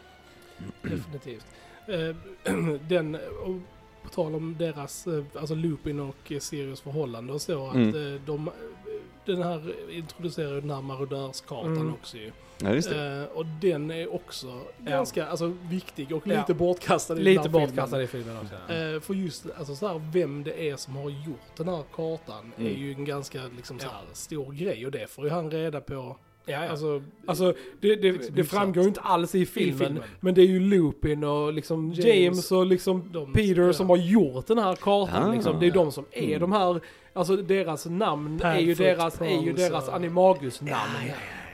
[0.82, 1.46] Definitivt.
[1.88, 2.16] Eh,
[2.88, 3.54] den, och
[4.02, 8.20] på tal om deras, eh, alltså Lupin och Sirius förhållande och så, att Mm.
[8.26, 8.50] de,
[9.26, 11.94] den här introducerar ju den här marodörskartan Mm.
[11.94, 12.30] också ju.
[12.62, 13.28] Ja, just det.
[13.32, 16.38] Eh, och den är också ganska alltså, viktig och Ja.
[16.40, 18.04] lite bortkastad i den Lite här bortkastad filmen.
[18.04, 18.72] i filmen också.
[18.74, 22.52] Eh, för just alltså, så här, vem det är som har gjort den här kartan
[22.56, 22.80] är Mm.
[22.82, 23.90] ju en ganska liksom, så Ja.
[23.90, 25.94] här, stor grej och det får ju han reda på.
[26.46, 26.68] Ja, ja.
[26.70, 30.02] Alltså, Alltså det, det, Liksom det framgår ju inte alls i filmen, filmen.
[30.20, 33.72] Men det är ju Lupin och liksom James, James, och liksom de- Peter ja.
[33.72, 35.28] som har gjort den här kartan.
[35.30, 35.32] Ah.
[35.34, 35.60] liksom.
[35.60, 36.40] Det är de som är Mm.
[36.40, 36.80] de här,
[37.12, 40.90] alltså deras namn är ju Padfoot, deras, är ju Prongs deras och- animagus-namn.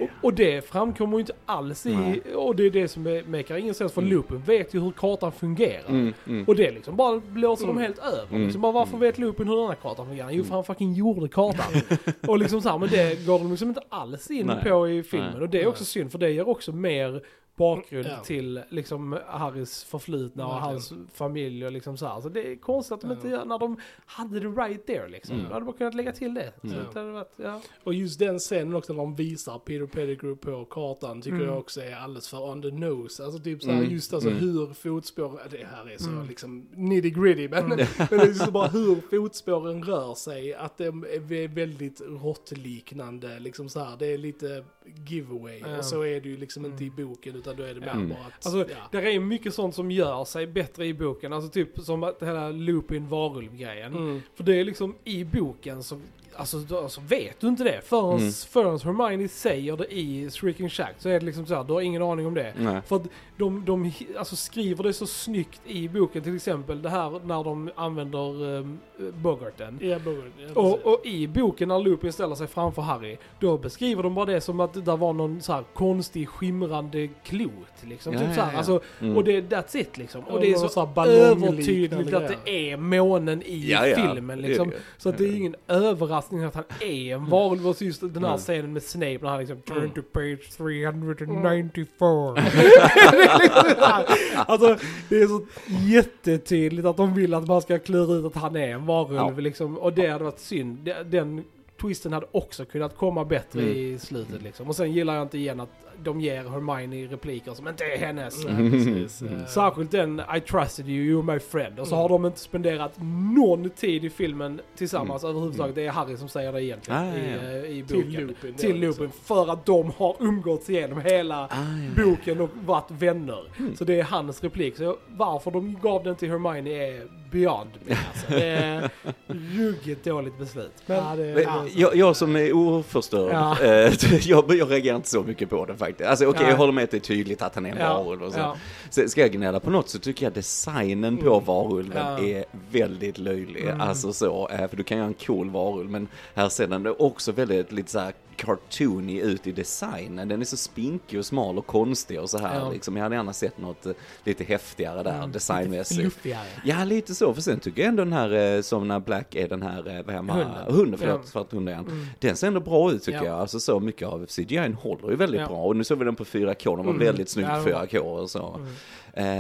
[0.01, 2.23] Och, och det framkommer ju inte alls i, Nej.
[2.35, 4.13] och det är det som är, makar ingen sens för Mm.
[4.15, 5.89] Lupin vet ju hur kartan fungerar.
[5.89, 6.45] Mm, mm.
[6.49, 7.83] Och det liksom bara blåser de Mm.
[7.83, 8.27] helt över.
[8.31, 8.43] Mm.
[8.43, 9.01] Liksom bara, varför Mm.
[9.01, 10.31] vet Lupin hur den här kartan fungerar?
[10.31, 11.67] Jo, för han fucking gjorde kartan.
[12.29, 14.65] och liksom så här, men det går de liksom inte alls in Nej.
[14.65, 15.31] på i filmen.
[15.33, 15.43] Nej.
[15.43, 17.23] Och det är också synd, för det ger också mer
[17.57, 18.21] bakgrund Ja.
[18.25, 20.73] till liksom Harrys förflutna och Verkligen.
[20.73, 22.21] hans familj och liksom så här.
[22.21, 23.37] Så det är konstigt att de inte Ja.
[23.37, 25.35] gör, när de hade det right there liksom.
[25.35, 25.47] Mm.
[25.49, 26.53] De hade bara kunnat lägga till det.
[26.61, 26.79] Så Mm.
[26.93, 27.61] det hade varit, ja.
[27.85, 31.49] Och just den scenen också när de visar Peter Pettigrew på kartan tycker Mm.
[31.49, 33.25] jag också är alldeles för on the nose.
[33.25, 33.91] Alltså typ så här, Mm.
[33.93, 34.41] just alltså Mm.
[34.41, 36.27] hur fotspår, det här är så Mm.
[36.27, 41.05] liksom nitty gritty men, men det är just bara hur fotspåren rör sig, att de
[41.05, 43.97] är väldigt råttliknande liksom så här.
[43.99, 44.65] Det är lite
[45.09, 45.79] giveaway Ja.
[45.79, 46.73] och så är det ju liksom Mm.
[46.73, 48.09] inte i boken utan då är det mer Mm.
[48.09, 48.77] bara att, Alltså, ja.
[48.91, 51.33] där är mycket sånt som gör sig bättre i boken.
[51.33, 53.95] Alltså typ som att hela Lupin varulv-grejen.
[53.95, 54.23] Mm.
[54.35, 56.01] För det är liksom i boken så,
[56.39, 57.81] alltså, då, alltså vet du inte det.
[57.85, 58.33] Förrän, Mm.
[58.33, 61.81] förrän Hermione säger det i Shrieking Shack så är det liksom så här, du har
[61.81, 62.53] ingen aning om det.
[62.59, 62.81] Nej.
[62.87, 63.03] För att
[63.39, 67.71] de, de alltså skriver det så snyggt i boken, till exempel det här när de
[67.77, 68.79] använder um,
[69.23, 69.79] Bogarten.
[69.83, 70.61] Ja, Bogart, ja.
[70.61, 74.41] Och, och i boken när Lupin ställer sig framför Harry, då beskriver de bara det
[74.41, 77.51] som att det var någon så här konstig skimrande klot.
[77.83, 78.13] Liksom.
[78.13, 78.53] Ja, typ ja, så här.
[78.53, 78.59] ja.
[78.59, 79.17] Alltså, Mm.
[79.17, 80.23] Och det, that's it liksom.
[80.29, 83.97] Ja, Och det är så, så övertydligt att det är månen i Ja, ja.
[84.13, 84.73] filmen liksom.
[84.99, 87.69] Så att det är ingen överraskning att han är en varulv.
[87.69, 88.39] Och just den här Mm.
[88.39, 89.91] scenen med Snape när han liksom turn Mm.
[89.91, 92.35] to page 394.
[92.35, 94.07] Det är liksom så här.
[94.47, 94.77] alltså
[95.09, 95.47] det är så
[95.87, 99.79] jättetydligt att de vill att man ska klura ut att han är en varulv liksom.
[99.79, 100.91] Och det hade varit synd.
[101.07, 101.45] Den
[101.81, 103.73] twisten hade också kunnat komma bättre Mm.
[103.77, 104.69] i slutet liksom.
[104.69, 105.71] Och sen gillar jag inte igen att
[106.03, 108.45] de ger Hermione repliker som inte är hennes.
[108.45, 109.23] Precis.
[109.23, 111.79] Eh, Särskilt den I trusted you, you're my friend.
[111.81, 112.03] Och så Mm.
[112.03, 112.93] har de inte spenderat
[113.37, 115.31] någon tid i filmen tillsammans Mm.
[115.37, 115.75] överhuvudtaget.
[115.75, 117.51] Det är Harry som säger det egentligen Ah, ja, i, ja.
[117.51, 118.13] eh, i Till boken.
[118.27, 118.53] Lupin.
[118.53, 119.05] då, Till liksom.
[119.05, 119.19] Lupin.
[119.25, 121.49] För att de har umgåtts igenom hela Ah,
[121.97, 122.05] ja.
[122.05, 123.45] boken och varit vänner.
[123.59, 123.77] Mm.
[123.77, 124.77] Så det är hans replik.
[124.77, 127.95] Så varför de gav den till Hermione är beyond me.
[128.11, 128.27] Alltså.
[128.29, 128.91] Det är
[129.57, 130.73] ruggigt dåligt beslut.
[130.87, 133.63] Men, Ja, det- Men alltså, jag, jag som är oförstörd, Ja.
[133.63, 133.93] eh,
[134.27, 135.86] jag, jag reagerar inte så mycket på det faktiskt.
[136.07, 136.49] Alltså okej, Ja.
[136.51, 138.39] jag håller med att det är tydligt att han är en Ja, varulv och så.
[138.39, 138.57] ja.
[138.91, 139.09] så.
[139.09, 141.45] Ska jag gnälla på något så tycker jag designen på Mm.
[141.45, 142.19] varulven Ja.
[142.29, 143.65] är väldigt löjlig.
[143.65, 143.81] Mm.
[143.81, 147.33] Alltså så, eh, för du kan göra en cool varulv, men här ser den också
[147.33, 150.29] väldigt lite så här cartoony ut i designen.
[150.29, 152.71] Den är så spinkig och smal och konstig och så här Ja.
[152.71, 152.97] liksom.
[152.97, 153.93] Jag hade gärna sett något eh,
[154.25, 156.01] lite häftigare där Mm, designmässigt.
[156.01, 156.47] Fluffigare.
[156.65, 157.35] Ja, lite så.
[157.35, 160.03] För sen tycker jag ändå den här, eh, som när Black är den här, eh,
[160.15, 160.75] vad man, Hunden.
[160.75, 161.41] hunden förlåt, Ja.
[161.41, 161.79] att hunden.
[161.79, 162.07] Mm.
[162.19, 163.25] Den ser ändå bra ut tycker Ja.
[163.25, 163.41] jag.
[163.41, 165.47] Alltså så mycket av CGI håller ju väldigt Ja.
[165.47, 165.63] bra.
[165.63, 167.07] Och nu såg vi den på 4K, den var Mm.
[167.07, 168.55] väldigt snygg på det var- 4K och så.
[168.55, 168.69] Mm.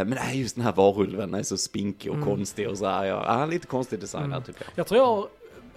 [0.09, 2.29] Men nej, just den här varulven är så spinkig och Mm.
[2.29, 3.05] konstig och så här.
[3.05, 4.43] Ja, ja, lite konstig design här Mm.
[4.43, 4.71] tycker jag.
[4.75, 5.27] Jag tror jag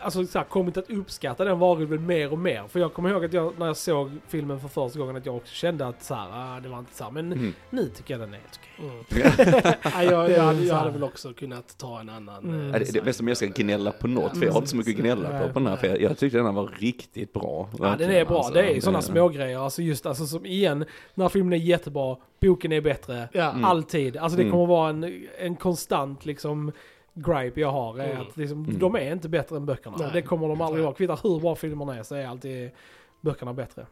[0.01, 2.67] alltså, så här, kommit att uppskatta den varulven mer och mer.
[2.67, 5.35] För jag kommer ihåg att jag, när jag såg filmen för första gången att jag
[5.35, 7.11] också kände att så här, ah, det var inte så här.
[7.11, 7.53] Men Mm.
[7.69, 9.21] nu tycker jag den är helt okej.
[9.21, 9.73] Mm.
[9.93, 12.43] ja, jag, jag, hade, jag hade väl också kunnat ta en annan.
[12.43, 12.59] Mm.
[12.59, 13.05] Ja, det, det är design.
[13.05, 15.39] bäst om jag ska gnälla på något, för jag har inte så mycket att gnälla
[15.39, 15.75] på, på den här.
[15.75, 17.69] För jag, jag tyckte den här var riktigt bra.
[17.79, 18.37] Ja, den är bra.
[18.37, 18.53] alltså.
[18.53, 19.57] det är sådana Eh, små grejer.
[19.59, 23.65] Alltså just, alltså som igen, när filmen är jättebra, boken är bättre, Ja, Mm.
[23.65, 24.17] alltid.
[24.17, 24.51] Alltså det Mm.
[24.51, 26.71] kommer vara en, en konstant liksom
[27.21, 27.99] gripe jag har.
[27.99, 28.21] Är Mm.
[28.21, 28.79] att liksom, Mm.
[28.79, 29.97] De är inte bättre än böckerna.
[29.99, 30.09] Nej.
[30.13, 30.93] Det kommer de aldrig vara.
[30.93, 32.71] Kvittar hur bra filmerna är så är alltid
[33.21, 33.85] böckerna bättre.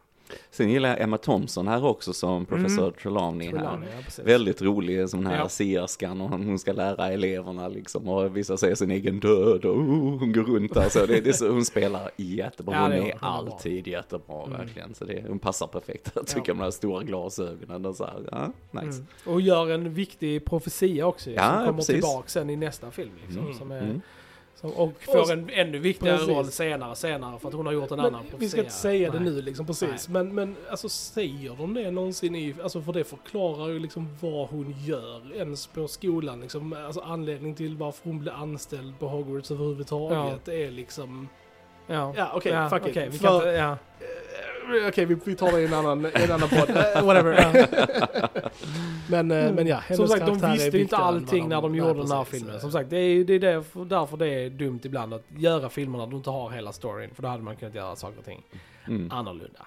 [0.50, 2.92] Sen gillar jag Emma Thompson här också som professor Mm.
[3.02, 3.56] Trelawney här.
[3.56, 4.24] Trelawney, ja, precis.
[4.26, 5.48] Väldigt rolig som den här Ja.
[5.48, 10.18] sierskan och hon ska lära eleverna liksom och vissa säger sin egen död och oh,
[10.18, 11.06] hon går runt där så.
[11.06, 12.74] Det, det är så hon spelar jättebra.
[12.74, 13.10] Ja, Hon är hon.
[13.10, 13.28] Är bra.
[13.28, 14.58] alltid jättebra Mm.
[14.58, 14.94] verkligen.
[14.94, 16.10] Så det, hon passar perfekt.
[16.14, 16.54] Jag tycker Ja.
[16.54, 18.28] med de här stora glasögonen och så här.
[18.30, 18.98] Ja, nice.
[18.98, 19.06] Mm.
[19.34, 21.94] Och gör en viktig profetia också Ja, som kommer precis.
[21.94, 23.10] tillbaka sen i nästa film.
[23.26, 23.58] Liksom, Mm.
[23.58, 24.00] som är, Mm.
[24.60, 26.34] Som, och får Och- en ännu viktigare Precis.
[26.34, 28.38] roll senare, senare för att hon har gjort en annan Men profetia.
[28.38, 29.30] vi ska inte säga det Nej.
[29.32, 30.08] nu liksom precis.
[30.08, 34.48] Men, men alltså säger de det någonsin i, alltså för det förklarar ju liksom vad
[34.48, 36.72] hon gör ens på skolan liksom.
[36.72, 41.28] Alltså anledning till varför hon blir anställd på Hogwarts överhuvudtaget är liksom,
[41.86, 43.14] Ja, ja okej, ja, fuck okej, it.
[43.14, 43.76] vi kan För- inte, ja.
[44.88, 46.70] Okej, vi, vi tar det i en annan, i en annan podd.
[46.96, 47.34] Eh, whatever.
[49.10, 52.24] Men, eh, men ja, Som sagt, de visste inte allting när de gjorde den här
[52.24, 52.60] filmen.
[52.60, 55.98] Som sagt, det är, det är därför, därför det är dumt ibland att göra filmer
[55.98, 57.10] när du inte har hela storyn.
[57.14, 58.42] För då hade man kunnat göra saker och ting
[58.86, 59.10] Mm.
[59.12, 59.66] annorlunda.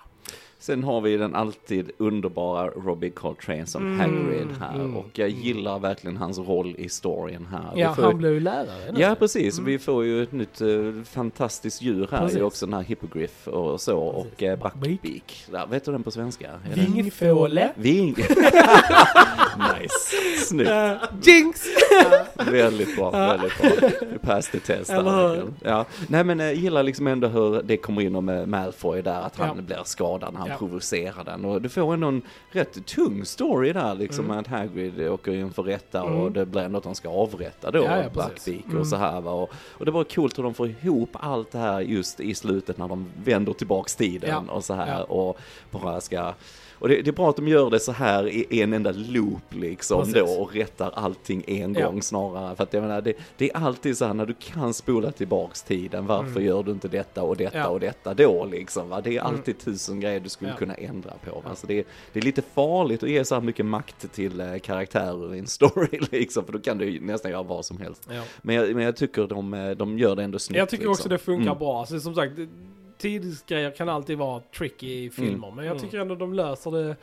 [0.61, 3.99] Sen har vi den alltid underbara Robbie Coltrane som Mm.
[3.99, 4.97] Hagrid här Mm.
[4.97, 7.71] och jag gillar verkligen hans roll i storyn här.
[7.75, 8.93] Ja, får han blev ju lärare.
[8.97, 9.57] Ja, precis.
[9.57, 9.65] Mm.
[9.71, 10.67] Vi får ju ett nytt eh,
[11.05, 12.19] fantastiskt djur här.
[12.21, 12.37] Precis.
[12.39, 13.97] Ju också den här hippogriff och så.
[13.99, 14.61] Och uh, Backbeak.
[14.61, 15.45] backbeak.
[15.51, 16.47] Där, vet du den på svenska?
[16.49, 17.71] Är det- Vingfåle.
[17.75, 18.15] Ving.
[19.79, 20.45] nice.
[20.45, 20.69] Snyggt.
[20.69, 21.61] Uh, Jinx!
[22.51, 23.89] Väldigt bra, väldigt bra.
[24.11, 24.91] Du passed the test.
[25.63, 25.85] Ja.
[26.07, 29.47] Nej men jag gillar liksom ändå hur det kommer in med Malfoy där, att han
[29.55, 29.61] Ja.
[29.61, 30.57] blir skadad han Ja.
[30.57, 31.45] provocerar den.
[31.45, 34.37] Och du får ändå en rätt tung story där liksom, Mm.
[34.39, 36.33] att Hagrid åker inför rätta och Mm.
[36.33, 38.29] det blir ändå att de ska avrätta då Ja, ja,
[38.65, 38.77] Mm.
[38.79, 39.31] och så här va.
[39.31, 42.77] Och, och det var coolt hur de får ihop allt det här just i slutet
[42.77, 44.53] när de vänder tillbaks tiden Ja.
[44.53, 45.39] och så här och
[45.71, 46.33] bara ska
[46.81, 49.41] och det, det är bra att de gör det så här i en enda loop
[49.53, 50.15] liksom Precis.
[50.15, 51.85] då och rättar allting en Ja.
[51.85, 52.55] gång snarare.
[52.55, 55.63] För att jag menar, det, det är alltid så här när du kan spola tillbaks
[55.63, 56.43] tiden, varför Mm.
[56.45, 57.67] gör du inte detta och detta Ja.
[57.67, 58.89] och detta då liksom?
[58.89, 59.01] Va?
[59.01, 59.25] Det är Mm.
[59.33, 60.57] alltid tusen grejer du skulle Ja.
[60.57, 61.35] kunna ändra på.
[61.39, 61.55] Va?
[61.55, 65.35] Så det, det är lite farligt att ge så här mycket makt till eh, karaktärer
[65.35, 68.07] i en story liksom, för då kan du nästan göra vad som helst.
[68.11, 68.21] Ja.
[68.41, 70.57] Men jag, men jag tycker de, eh, de gör det ändå snyggt.
[70.57, 71.09] Jag tycker också liksom.
[71.09, 71.59] det funkar Mm.
[71.59, 71.79] bra.
[71.79, 72.31] Alltså, som sagt,
[73.01, 75.51] tidsgrejer kan alltid vara tricky i filmer.
[75.51, 75.83] Men jag Mm.
[75.83, 76.95] tycker ändå de löser det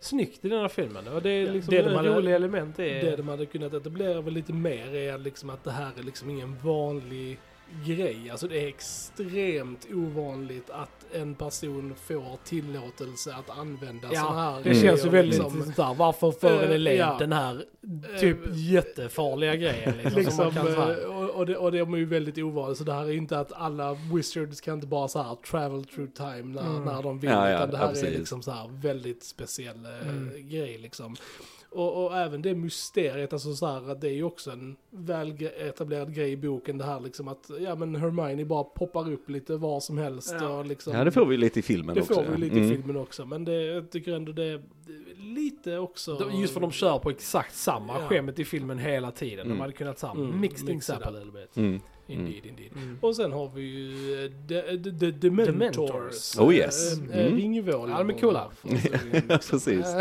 [0.00, 1.08] snyggt i den här filmen.
[1.08, 2.76] Och det är Ja, liksom det de hade- roligt element.
[2.76, 3.04] Det är...
[3.10, 6.30] Det de hade kunnat etablera väl lite mer är liksom att det här är liksom
[6.30, 7.38] ingen vanlig
[7.86, 8.30] grej.
[8.30, 14.62] Alltså det är extremt ovanligt att en person får tillåtelse att använda Ja, sådana här
[14.62, 14.82] Det Mm.
[14.82, 15.72] känns ju grejer, väldigt liksom.
[15.72, 17.16] sådär, varför för en Eh, elev ja.
[17.18, 17.64] den här
[18.20, 20.64] typ Eh, jättefarliga grejen liksom, som Liksom,
[21.36, 23.96] och, det, och det är ju väldigt ovanligt, så det här är inte att alla
[24.14, 26.84] wizards kan inte bara så här travel through time när, Mm.
[26.84, 29.84] när de vill, Ja, ja, utan det här ja, är liksom så här väldigt speciell
[29.84, 30.48] eh, Mm.
[30.48, 31.16] grej liksom.
[31.70, 35.34] Och, och även det mysteriet, alltså så här, att det är ju också en väl
[35.68, 39.56] etablerad grej i boken det här liksom att, ja men Hermione bara poppar upp lite
[39.56, 40.48] var som helst Ja.
[40.58, 40.92] och liksom.
[40.92, 42.14] Ja, det får vi lite i filmen det också.
[42.14, 42.72] får vi lite Mm.
[42.72, 44.62] i filmen också, men det, jag tycker ändå det
[45.18, 46.30] lite också...
[46.40, 48.08] Just för de kör på exakt samma Ja.
[48.08, 49.46] skämt i filmen hela tiden.
[49.46, 49.56] Mm.
[49.58, 51.06] De hade kunnat så här, Mm, mix things mixa up det.
[51.08, 51.56] a little bit.
[51.56, 51.80] Mm.
[52.08, 52.70] Indeed, indeed.
[52.76, 52.98] Mm.
[53.00, 55.54] Och sen har vi ju eh, The, the, the Dementors.
[55.54, 56.38] Dementors.
[56.38, 56.98] Oh, yes.
[56.98, 57.36] Eh, eh, Mm.
[57.38, 57.90] Ringvålor.
[57.90, 58.50] Ja, de är coola.
[59.50, 59.86] Precis.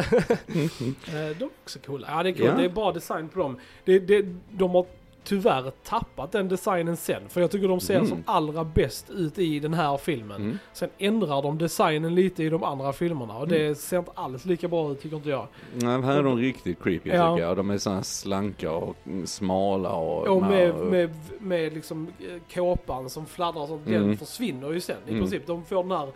[1.08, 2.08] Eh, De är också coola.
[2.12, 2.56] Ja det är kul, Ja.
[2.58, 3.60] det är bra design på dem.
[3.86, 4.86] Det, det, de har
[5.26, 7.22] tyvärr tappat den designen sen.
[7.30, 8.08] För jag tycker de ser Mm.
[8.08, 10.42] som allra bäst ut i den här filmen.
[10.42, 10.58] Mm.
[10.74, 13.60] Sen ändrar de designen lite i de andra filmerna och Mm.
[13.60, 15.48] det ser inte alls lika bra ut tycker inte jag.
[15.74, 17.34] Nej, här är de riktigt creepy Ja.
[17.36, 17.58] tycker jag.
[17.58, 20.28] De är sådana slanka och smala och...
[20.28, 21.10] Och med, med,
[21.40, 24.18] med liksom eh, kåpan som fladdrar sånt, den Mm.
[24.18, 25.22] försvinner ju sen i Mm.
[25.22, 25.48] princip.
[25.48, 26.08] De får den här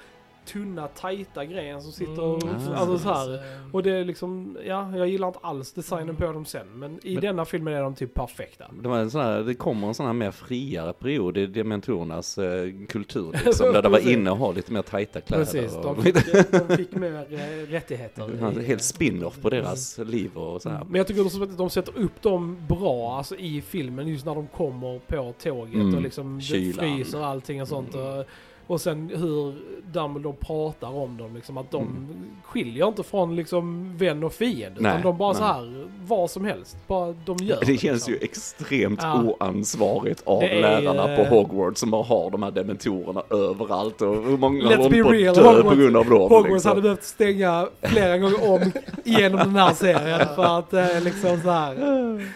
[0.53, 2.43] tunna, tajta grejen som sitter och...
[2.43, 2.55] Mm.
[2.75, 3.39] Alltså så här.
[3.71, 6.67] Och det är liksom, ja, jag gillar inte alls designen på dem sen.
[6.73, 8.65] Men i Men- denna filmen är de typ perfekta.
[8.81, 12.37] Det, var en sån här, det kommer en sån här mer friare period i dementorernas
[12.37, 15.45] eh, kultur liksom, där det var inne att ha lite mer tajta kläder.
[15.45, 16.15] Precis, och, de fick,
[16.51, 18.37] de fick mer eh, rättigheter.
[18.41, 20.83] Han är i- helt spin-off på deras liv och så här.
[20.85, 24.35] Men jag tycker också att de sätter upp dem bra alltså, i filmen just när
[24.35, 25.95] de kommer på tåget Mm.
[25.95, 26.73] och liksom Kylan.
[26.79, 27.95] fryser allting och sånt.
[27.95, 28.25] Och,
[28.69, 29.53] och sen hur
[29.93, 32.07] Dumbledore pratar om dem, liksom att de Mm.
[32.43, 34.81] skiljer inte från liksom vän och fiende.
[34.81, 35.37] Nej, utan de bara nej.
[35.41, 38.13] så här, vad som helst, bara de gör Det känns liksom.
[38.13, 39.23] ju extremt Ja.
[39.23, 44.15] oansvarigt av är, lärarna på eh, Hogwarts som bara har de här dementorerna överallt och
[44.23, 46.19] hur många Let's håller på real, att dö Hogwarts- på grund av dem.
[46.21, 46.69] Hogwarts liksom.
[46.69, 48.71] hade behövt stänga flera gånger om
[49.05, 51.73] genom den här serien för att eh, liksom så här.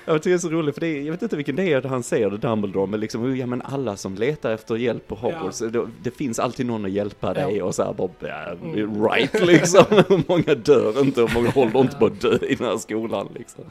[0.06, 1.82] Jag tycker det är så roligt för det är, jag vet inte vilken det är
[1.84, 5.86] han säger Dumbledore men liksom, ja men alla som letar efter hjälp på Hogwarts, det,
[6.04, 9.04] det finns alltid någon att hjälpa dig och så här bara, ja, Mm.
[9.08, 9.86] right liksom.
[10.28, 13.64] Många dör inte och många håller inte på att dö i den här skolan liksom.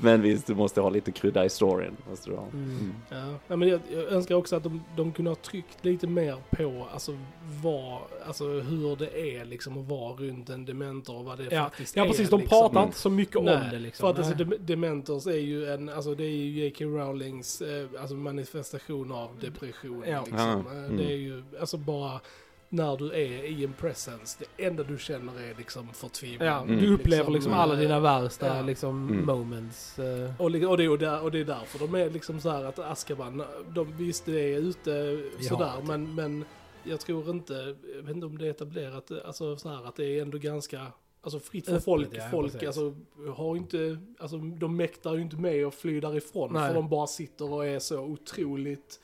[0.00, 1.96] Men visst, du måste ha lite krydda i storyn.
[2.10, 2.46] Måste du ha.
[2.52, 2.94] Mm.
[3.08, 6.36] Ja, nej, men jag, jag önskar också att de, de kunde ha tryckt lite mer
[6.50, 7.18] på alltså,
[7.62, 11.64] vad, alltså hur det är liksom att vara runt en dementor och vad det Ja,
[11.64, 12.08] faktiskt ja är.
[12.08, 12.58] precis, de liksom.
[12.60, 14.02] pratar inte så mycket om Nej, det liksom.
[14.04, 14.44] För att alltså, Nej.
[14.58, 16.84] dem- Dementors är ju en, alltså det är ju J.K.
[16.84, 20.04] Rowlings eh, alltså manifestation av depression.
[20.06, 20.20] Ja.
[20.20, 20.38] Liksom.
[20.38, 20.96] Ja, Eh, mm.
[20.96, 22.20] Det är ju, alltså bara
[22.68, 26.48] när du är i en presence, det enda du känner är liksom förtvivlan.
[26.48, 26.80] Ja, Mm.
[26.80, 28.62] du upplever liksom alla dina värsta ja.
[28.62, 29.26] liksom Mm.
[29.26, 29.98] moments.
[29.98, 30.30] eh.
[30.38, 32.78] Och, och, det, och, där, och det är därför de är liksom så här att
[32.78, 33.42] Azkaban,
[33.74, 36.44] de, visst det är ute sådär, Ja, men, men
[36.84, 40.04] jag tror inte, jag vet inte om det är etablerat, alltså så här att det
[40.18, 40.86] är ändå ganska,
[41.20, 42.66] alltså fritt för folk, ja, folk precis.
[42.66, 42.94] alltså
[43.36, 46.68] har inte, alltså de mäktar ju inte med att fly därifrån, Nej.
[46.68, 49.00] för de bara sitter och är så otroligt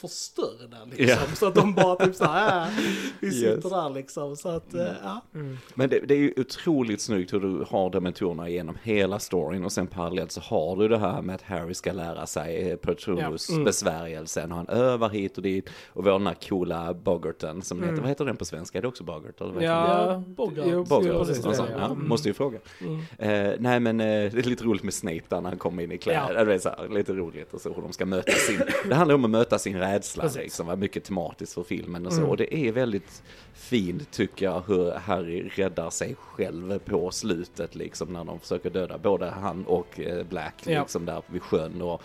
[0.00, 1.06] förstörda liksom.
[1.08, 1.16] Ja.
[1.36, 2.72] Så att de bara typ såhär, äh,
[3.20, 3.64] vi sitter Yes.
[3.64, 4.36] där liksom.
[4.36, 5.22] Så att, eh, ja.
[5.34, 5.58] Mm.
[5.74, 9.72] Men det, det är ju otroligt snyggt hur du har dementorerna genom hela storyn och
[9.72, 13.54] sen parallellt så har du det här med att Harry ska lära sig Petrus Ja,
[13.54, 13.64] mm.
[13.64, 17.78] besvärjelsen och han övar hit och dit och vi har den här coola Boggarten som
[17.78, 17.88] Mm.
[17.90, 18.78] heter, vad heter den på svenska?
[18.78, 19.40] Är det också Boggart?
[19.40, 20.22] Eller vad heter Ja,
[21.44, 21.66] det, sån.
[21.70, 21.78] ja.
[21.78, 22.08] Ja, Mm.
[22.08, 22.58] måste ju fråga.
[22.80, 23.00] Mm.
[23.18, 25.92] Eh, nej men eh, det är lite roligt med Snape där när han kommer in
[25.92, 26.34] i kläder.
[26.34, 26.44] Ja.
[26.44, 29.14] Det är så här, lite roligt och så hur de ska möta sin, det handlar
[29.14, 30.42] om att möta sin rädsla Precis.
[30.42, 32.18] liksom, var mycket tematiskt för filmen och så.
[32.18, 32.30] Mm.
[32.30, 33.22] Och det är väldigt
[33.54, 38.98] fint tycker jag hur Harry räddar sig själv på slutet liksom när de försöker döda
[38.98, 40.80] både han och eh, Black Ja.
[40.80, 42.02] liksom där vid sjön och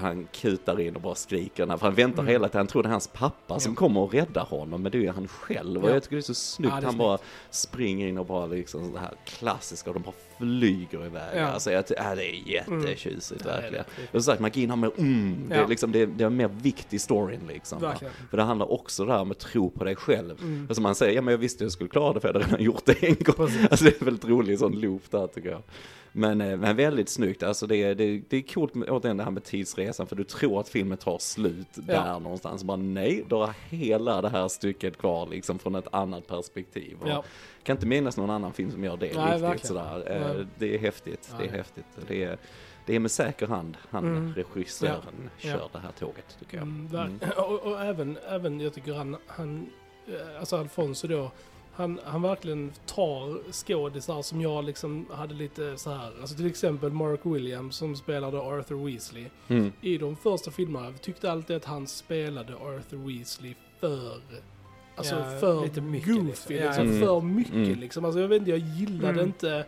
[0.00, 2.32] han kutar in och bara skriker, för han väntar Mm.
[2.32, 3.76] hela tiden, han tror det är hans pappa som Ja.
[3.76, 5.84] kommer och räddar honom, men det är ju han själv.
[5.84, 5.94] Och Ja.
[5.94, 7.18] jag tycker det är så snyggt, Ja, är han bara
[7.50, 11.38] springer in och bara liksom det här klassiska, och de bara flyger iväg.
[11.40, 11.46] Ja.
[11.46, 13.54] Alltså jag, ja, det är jättetjusigt Mm.
[13.54, 13.84] verkligen.
[13.96, 16.30] Ja, är Jag har sagt, magin har mer mm, det, är liksom, det, det är
[16.30, 17.80] mer vikt i storyn liksom.
[18.30, 20.38] För det handlar också där om att tro på dig själv.
[20.40, 20.66] Mm.
[20.68, 22.62] Alltså man säger, ja men jag visste jag skulle klara det för jag hade redan
[22.62, 23.34] gjort det en gång.
[23.46, 23.66] Precis.
[23.70, 25.62] Alltså det är väldigt rolig sån loop där tycker jag.
[26.16, 29.24] Men, eh, men väldigt snyggt, alltså det, är- det, det är coolt med, återigen det
[29.24, 32.64] här med tidsresan för du tror att filmen tar slut där någonstans.
[32.64, 36.96] Bara nej, du har hela det här stycket kvar liksom från ett annat perspektiv.
[37.00, 37.24] Och Ja.
[37.62, 39.66] Kan inte minnas någon annan film som gör det Nej, riktigt verkligen.
[39.66, 40.04] sådär.
[40.12, 40.46] Eh, Nej.
[40.58, 41.56] Det är häftigt, det är Nej.
[41.58, 41.84] häftigt.
[42.08, 42.38] Det är,
[42.86, 44.34] det är med säker hand han, Mm.
[44.34, 45.50] regissören, Ja.
[45.50, 45.68] kör Ja.
[45.72, 46.62] det här tåget tycker jag.
[46.62, 47.18] Mm, Mm.
[47.36, 49.66] och, och även, även, jag tycker han, han
[50.08, 51.30] eh, alltså Alfonso då,
[51.76, 56.90] han, han verkligen tar skådisar som jag liksom hade lite så här, alltså till exempel
[56.92, 59.24] Mark Williams som spelade Arthur Weasley.
[59.48, 59.72] Mm.
[59.80, 64.20] I de första filmerna jag tyckte alltid att han spelade Arthur Weasley för,
[64.96, 66.54] alltså Ja, för lite mycket goofy, liksom.
[66.64, 66.92] liksom, Ja.
[66.92, 67.00] Mm.
[67.00, 67.78] för mycket Mm.
[67.80, 68.04] liksom.
[68.04, 69.26] Alltså jag vet inte, jag gillade Mm.
[69.26, 69.64] inte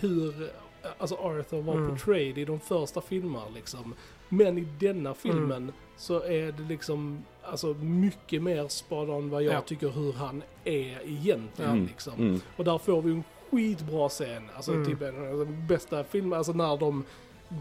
[0.00, 0.50] hur,
[0.98, 1.88] alltså Arthur var Mm.
[1.90, 3.94] portrayed i de första filmerna liksom.
[4.34, 5.72] Men i denna filmen Mm.
[5.96, 8.68] så är det liksom alltså mycket mer
[9.10, 9.60] on vad jag Ja.
[9.60, 11.86] tycker hur han är egentligen Mm.
[11.86, 12.12] liksom.
[12.18, 12.40] Mm.
[12.56, 14.86] Och där får vi en skitbra scen, alltså Mm.
[14.86, 17.04] typ en de bästa filmerna, alltså när de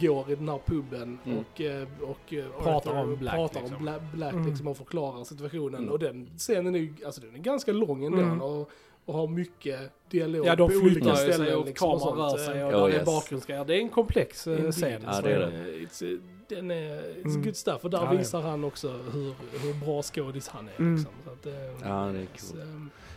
[0.01, 1.37] går i den här puben Mm.
[1.37, 3.77] och, eh, och eh, Pratar om Black, pratar liksom.
[3.77, 4.47] om Bla- Black Mm.
[4.47, 5.75] liksom och förklarar situationen.
[5.81, 5.89] Mm.
[5.91, 8.17] Och den scenen är ju, alltså den är ganska lång ändå.
[8.17, 8.41] Mm.
[8.41, 8.69] Och,
[9.05, 11.55] och har mycket dialog Ja, de på olika flyttar ju sig ställen.
[11.57, 13.05] och liksom, kameran rör sig Eh, och Oh, är yes.
[13.05, 13.65] bakgrundsgrejer.
[13.65, 14.73] Det är en komplex eh, Indeed.
[14.73, 15.01] scen.
[15.05, 15.45] Ja, det är det.
[15.45, 17.43] Eh, It's, den är it's Mm.
[17.43, 17.83] good stuff.
[17.83, 18.17] Och där Ja, ja.
[18.19, 20.79] visar han också hur, hur bra skådis han är.
[20.79, 20.95] Mm.
[20.95, 21.13] Liksom.
[21.25, 22.59] Så att, eh, Ja, det är cool.
[22.59, 22.65] eh,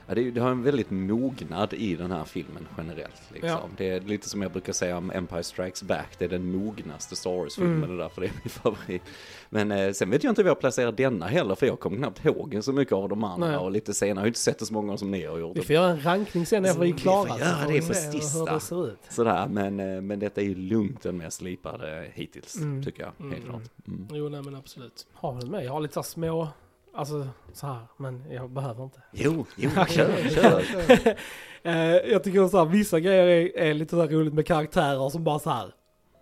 [0.07, 3.23] Ja, det, det har en väldigt mognad i den här filmen generellt.
[3.33, 3.49] Liksom.
[3.51, 3.61] Ja.
[3.77, 7.17] Det är lite som jag brukar säga om Empire Strikes Back, det är den mognaste
[7.17, 7.89] Star Wars-filmen, Mm.
[7.89, 9.03] det är därför det är min favorit.
[9.51, 12.25] Men eh, sen vet jag inte hur jag placerar denna heller, för jag kommer knappt
[12.25, 13.57] ihåg så mycket av de andra Nej.
[13.57, 15.57] och lite senare, jag har inte sett det så många som ni har gjort.
[15.57, 17.29] Vi får göra en rankning sen när vi är Vi klara.
[17.29, 18.55] får så göra vi det på sista.
[18.77, 18.97] Det.
[19.15, 22.85] Sådär, men, eh, men detta är ju lugnt den mest slipade hittills, Mm.
[22.85, 23.51] tycker jag, helt Mm.
[23.51, 23.63] klart.
[23.89, 24.09] Mm.
[24.13, 25.07] jo, nej men absolut.
[25.13, 25.65] Har väl med.
[25.65, 26.49] Jag har lite små,
[26.95, 28.99] alltså så här, men jag behöver inte.
[29.13, 30.63] Jo, jo, kör, kör.
[31.67, 35.09] Eh, jag tycker så här, vissa grejer är, är lite så här roligt med karaktärer
[35.09, 35.67] som bara så här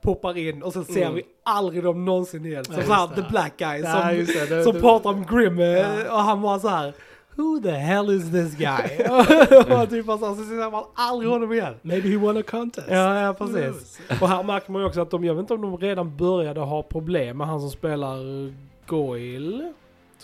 [0.03, 1.15] poppar in och sen ser Mm.
[1.15, 2.65] vi aldrig dem någonsin igen.
[2.65, 4.57] Som Ja, så här, just the black guy Ja, som, det.
[4.57, 6.13] Det- som det- pratar om Grim eh, Ja.
[6.15, 6.95] och han bara så här
[7.37, 9.07] Who the hell is this guy?
[9.83, 11.75] och typ bara så, här, så ser man aldrig honom igen.
[11.83, 12.87] Maybe he won a contest.
[12.91, 14.01] Ja, ja precis.
[14.21, 16.61] Och här märker man ju också att de, jag vet inte om de redan började
[16.61, 18.17] ha problem med han som spelar
[18.87, 19.73] Goyle,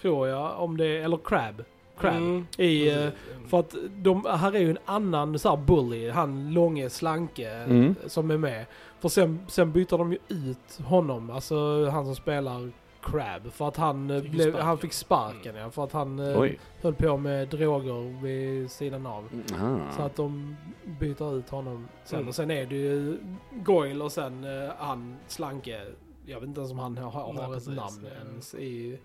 [0.01, 1.65] tror jag, om det, eller Crab.
[1.99, 2.15] Crab.
[2.17, 2.47] Mm.
[2.59, 3.13] I, Precis.
[3.51, 7.95] för att de, här är ju en annan så här bully, han långe, slanke Mm.
[8.07, 8.67] som är med.
[9.01, 12.71] För sen, sen byter de ju ut honom, alltså han som spelar
[13.03, 13.53] Crab.
[13.53, 14.67] För att han, eh, Fick blev, sparken.
[14.67, 16.59] han fick sparken ja, för att han eh, Oj.
[16.83, 19.29] höll på med droger vid sidan av.
[19.63, 19.93] Ah.
[19.97, 20.57] Så att de
[21.01, 22.17] byter ut honom sen.
[22.19, 22.29] Mm.
[22.29, 23.19] Och sen är det ju
[23.53, 24.47] Goyle och sen
[24.79, 25.81] han slanke.
[26.27, 27.69] Jag vet inte ens om han har, har Nej, ett precis.
[27.77, 28.27] namn Ja.
[28.29, 28.99] ens i,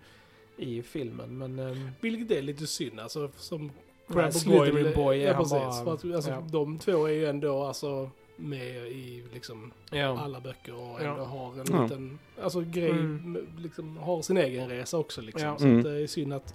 [0.56, 1.38] i filmen.
[1.38, 3.70] Men ehm, Vilket är lite synd alltså som
[4.06, 4.94] Ja, Crab Slytherin.
[4.94, 5.84] Boy är ja, han precis.
[5.84, 6.42] bara- att, alltså, ja.
[6.52, 10.18] De två är ju ändå alltså med i liksom ja.
[10.20, 11.10] alla böcker och Ja.
[11.10, 11.82] ändå har en Ja.
[11.82, 13.46] liten alltså, grej, Mm.
[13.58, 15.46] liksom har sin egen resa också liksom.
[15.48, 15.58] Ja.
[15.58, 15.78] Så Mm.
[15.78, 16.54] att det är synd att,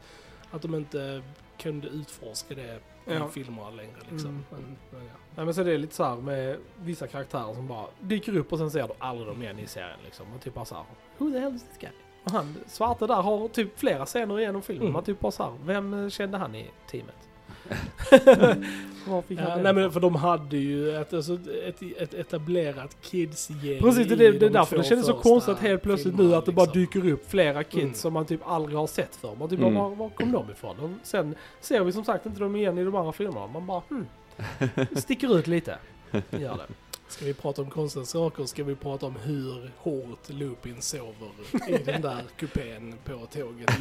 [0.51, 1.21] att de inte
[1.57, 2.75] kunde utforska det
[3.07, 3.27] i Ja.
[3.29, 4.29] filmerna längre liksom.
[4.29, 4.43] Mm.
[4.51, 5.13] Men, men, ja.
[5.35, 8.51] Nej men så det är lite så här med vissa karaktärer som bara dyker upp
[8.53, 10.25] och sen ser du aldrig dem igen i serien liksom.
[10.35, 10.83] Och typ bara så här,
[11.17, 11.89] Who the hell is this guy?
[12.23, 14.82] Och han, svarte där har typ flera scener igenom filmen.
[14.84, 14.93] Mm.
[14.93, 17.15] Man typ bara så här, vem eh, kände han i teamet?
[19.08, 22.97] Var fick han Ja, nej men för de hade ju ett, alltså, ett, ett etablerat
[23.01, 26.36] kids-gäng Precis, det, det, det de är därför det kändes så konstigt helt plötsligt nu
[26.36, 26.82] att det bara liksom.
[27.01, 27.93] dyker upp flera kids Mm.
[27.93, 29.36] som man typ aldrig har sett för.
[29.36, 29.73] Man typ Mm.
[29.73, 30.79] bara, var, var kom de ifrån?
[30.79, 33.47] Och sen ser vi som sagt inte dem igen i de andra filmerna.
[33.47, 34.05] Man bara, hmm,
[34.95, 35.77] sticker ut lite.
[36.29, 36.67] Gör det.
[37.10, 41.30] Ska vi prata om konstiga saker ska vi prata om hur hårt Lupin sover
[41.67, 43.72] i den där kupén på tåget.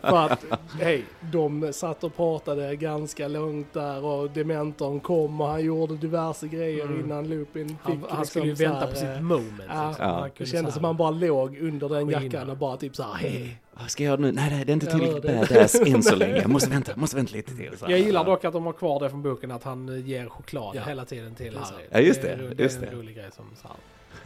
[0.00, 0.44] För att,
[0.80, 6.48] hej, de satt och pratade ganska långt där och dementorn kom och han gjorde diverse
[6.48, 7.00] grejer Mm.
[7.00, 9.62] innan Lupin fick Han, han skulle ju liksom så vänta på eh, sitt moment.
[9.68, 10.06] ja, liksom.
[10.06, 10.28] ja.
[10.38, 13.60] Det kändes som han bara låg under den jackan och bara typ så här, hej.
[13.80, 14.32] Vad ska jag göra nu?
[14.32, 16.36] Nej, nej, det är inte tillräckligt badass än så länge.
[16.36, 17.70] Jag måste vänta, måste vänta lite till.
[17.80, 20.76] Jag gillar dock att de har kvar det från boken att han eh, ger choklad
[20.76, 20.82] Ja.
[20.86, 21.84] hela tiden till är Harry.
[21.90, 22.96] Ja, just är det, det just är en det.
[23.00, 23.68] rolig grej som så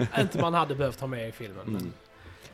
[0.07, 1.62] här, inte man hade behövt ha med i filmen.
[1.67, 1.93] Men, Mm.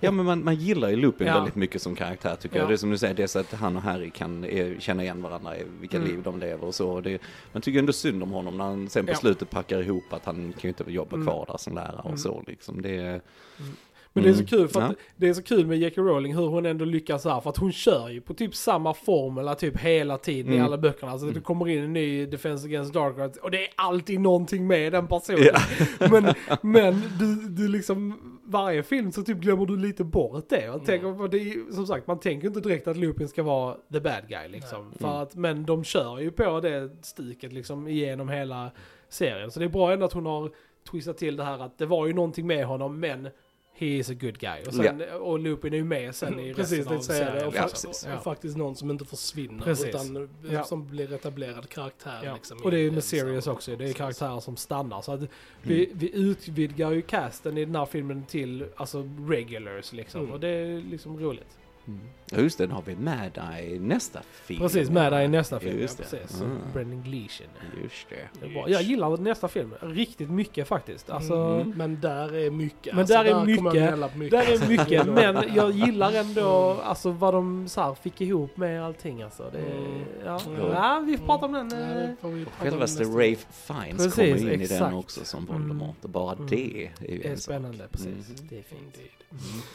[0.03, 1.35] Ja men man, man gillar ju Lupin Ja.
[1.35, 2.63] väldigt mycket som karaktär tycker Ja.
[2.63, 2.71] jag.
[2.71, 5.03] Det är som du säger, det är så att han och Harry kan eh, känna
[5.03, 6.09] igen varandra i vilka Mm.
[6.09, 6.91] liv de lever och så.
[6.91, 7.21] Och Det,
[7.53, 9.17] man tycker ändå synd om honom när han sen på Ja.
[9.17, 11.27] slutet packar ihop att han kan ju inte jobba Mm.
[11.27, 12.13] kvar där som lärare Mm.
[12.13, 12.83] och så liksom.
[12.83, 13.21] Det,
[14.13, 14.47] Men det är så Mm.
[14.47, 14.97] kul för att Ja.
[15.17, 16.03] det är så kul med J.K.
[16.03, 19.55] Rowling hur hon ändå lyckas här för att hon kör ju på typ samma formula
[19.55, 20.67] typ hela tiden i Mm.
[20.67, 21.13] alla böckerna.
[21.13, 24.67] Alltså det kommer in en ny Defense Against Dark Arts och det är alltid någonting
[24.67, 25.45] med den personen.
[26.01, 26.09] Ja.
[26.11, 30.71] Men, men du, du liksom, varje film så typ glömmer du lite bort det.
[30.71, 33.77] Och tänker, på det är, som sagt, man tänker inte direkt att Lupin ska vara
[33.93, 34.93] the bad guy liksom.
[34.99, 35.21] För Mm.
[35.23, 38.71] att, men de kör ju på det stiket liksom igenom hela
[39.09, 39.51] serien.
[39.51, 40.51] Så det är bra ändå att hon har
[40.91, 43.29] twistat till det här att det var ju någonting med honom men
[43.81, 44.63] he is a good guy.
[44.67, 47.47] Och, sen, och Lupin är ju med sen i Precis, resten det av serien.
[47.47, 48.07] Och, Ja, precis.
[48.07, 49.87] och, och faktiskt någon som inte försvinner Precis.
[49.87, 50.65] utan eh, Ja.
[50.65, 52.21] som blir etablerad karaktär.
[52.25, 52.35] Ja.
[52.35, 55.03] Liksom, och det är ju med Sirius också, det är karaktärer som stannar.
[55.03, 55.21] Så att
[55.63, 60.21] vi, vi utvidgar ju casten i den här filmen till alltså regulars liksom.
[60.21, 60.33] Mm.
[60.33, 61.59] Och det är liksom roligt.
[61.87, 62.01] Mm.
[62.33, 64.61] Ja just det, nu har vi med i nästa film.
[64.61, 65.79] Precis, med där i nästa film.
[65.81, 66.41] Just ja, precis.
[66.41, 66.59] Mm.
[66.73, 67.47] Brendan Gleeson.
[67.83, 68.47] Just det.
[68.47, 68.71] Det.
[68.71, 71.11] Jag gillar nästa film riktigt mycket faktiskt.
[71.11, 72.95] Alltså, Mm, men där är mycket.
[72.97, 73.65] Men där är mycket.
[73.65, 74.31] mycket.
[74.31, 75.35] Där är mycket, Mm.
[75.35, 79.23] men jag gillar ändå alltså, vad de så här, fick ihop med allting.
[79.23, 79.51] Alltså.
[79.53, 80.01] Det, Mm.
[80.25, 80.41] ja.
[80.47, 80.61] Mm.
[80.73, 81.71] Ja, vi får prata om den.
[82.23, 84.95] Ja, eh, Självaste Rafe Fiennes Precis, kommer in i den exakt.
[84.95, 85.53] också som Mm.
[85.61, 85.97] Voldemort.
[86.03, 86.47] Och bara Mm.
[86.47, 86.89] det är ju
[87.19, 87.43] Det är en sak.
[87.45, 88.07] spännande, precis.
[88.07, 88.49] Mm.
[88.49, 88.81] Det är fint.
[88.83, 89.11] Indeed.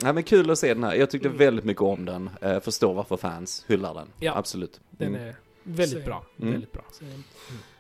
[0.04, 0.96] Ja, men kul att se den här.
[0.96, 1.38] Jag tyckte Mm.
[1.38, 2.30] väldigt mycket om den.
[2.42, 4.08] Eh, förstår varför fans hyllar den.
[4.20, 4.36] Ja.
[4.36, 4.80] Absolut.
[4.90, 5.28] Den Mm.
[5.28, 6.06] är väldigt Same.
[6.06, 6.24] bra.
[6.40, 6.52] Mm.
[6.52, 6.82] Väldigt bra.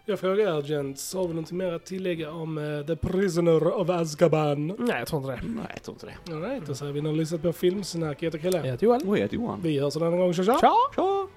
[0.07, 3.89] Jag frågar er gents, har vi någonting mer att tillägga om eh, The Prisoner of
[3.89, 4.67] Azkaban?
[4.67, 5.51] Nej, jag tror inte det.
[5.55, 6.33] Nej, jag tror inte det.
[6.33, 8.17] Alright, då säger vi när ni har lyssnat på Filmsnack.
[8.21, 8.57] Jag heter Kalle.
[8.57, 9.01] Jag heter Johan.
[9.05, 9.59] Oj, jag heter Johan.
[9.63, 10.33] Vi hörs en annan gång.
[10.33, 10.57] Tja tja!
[10.59, 10.75] Ciao!
[10.95, 11.27] Tja!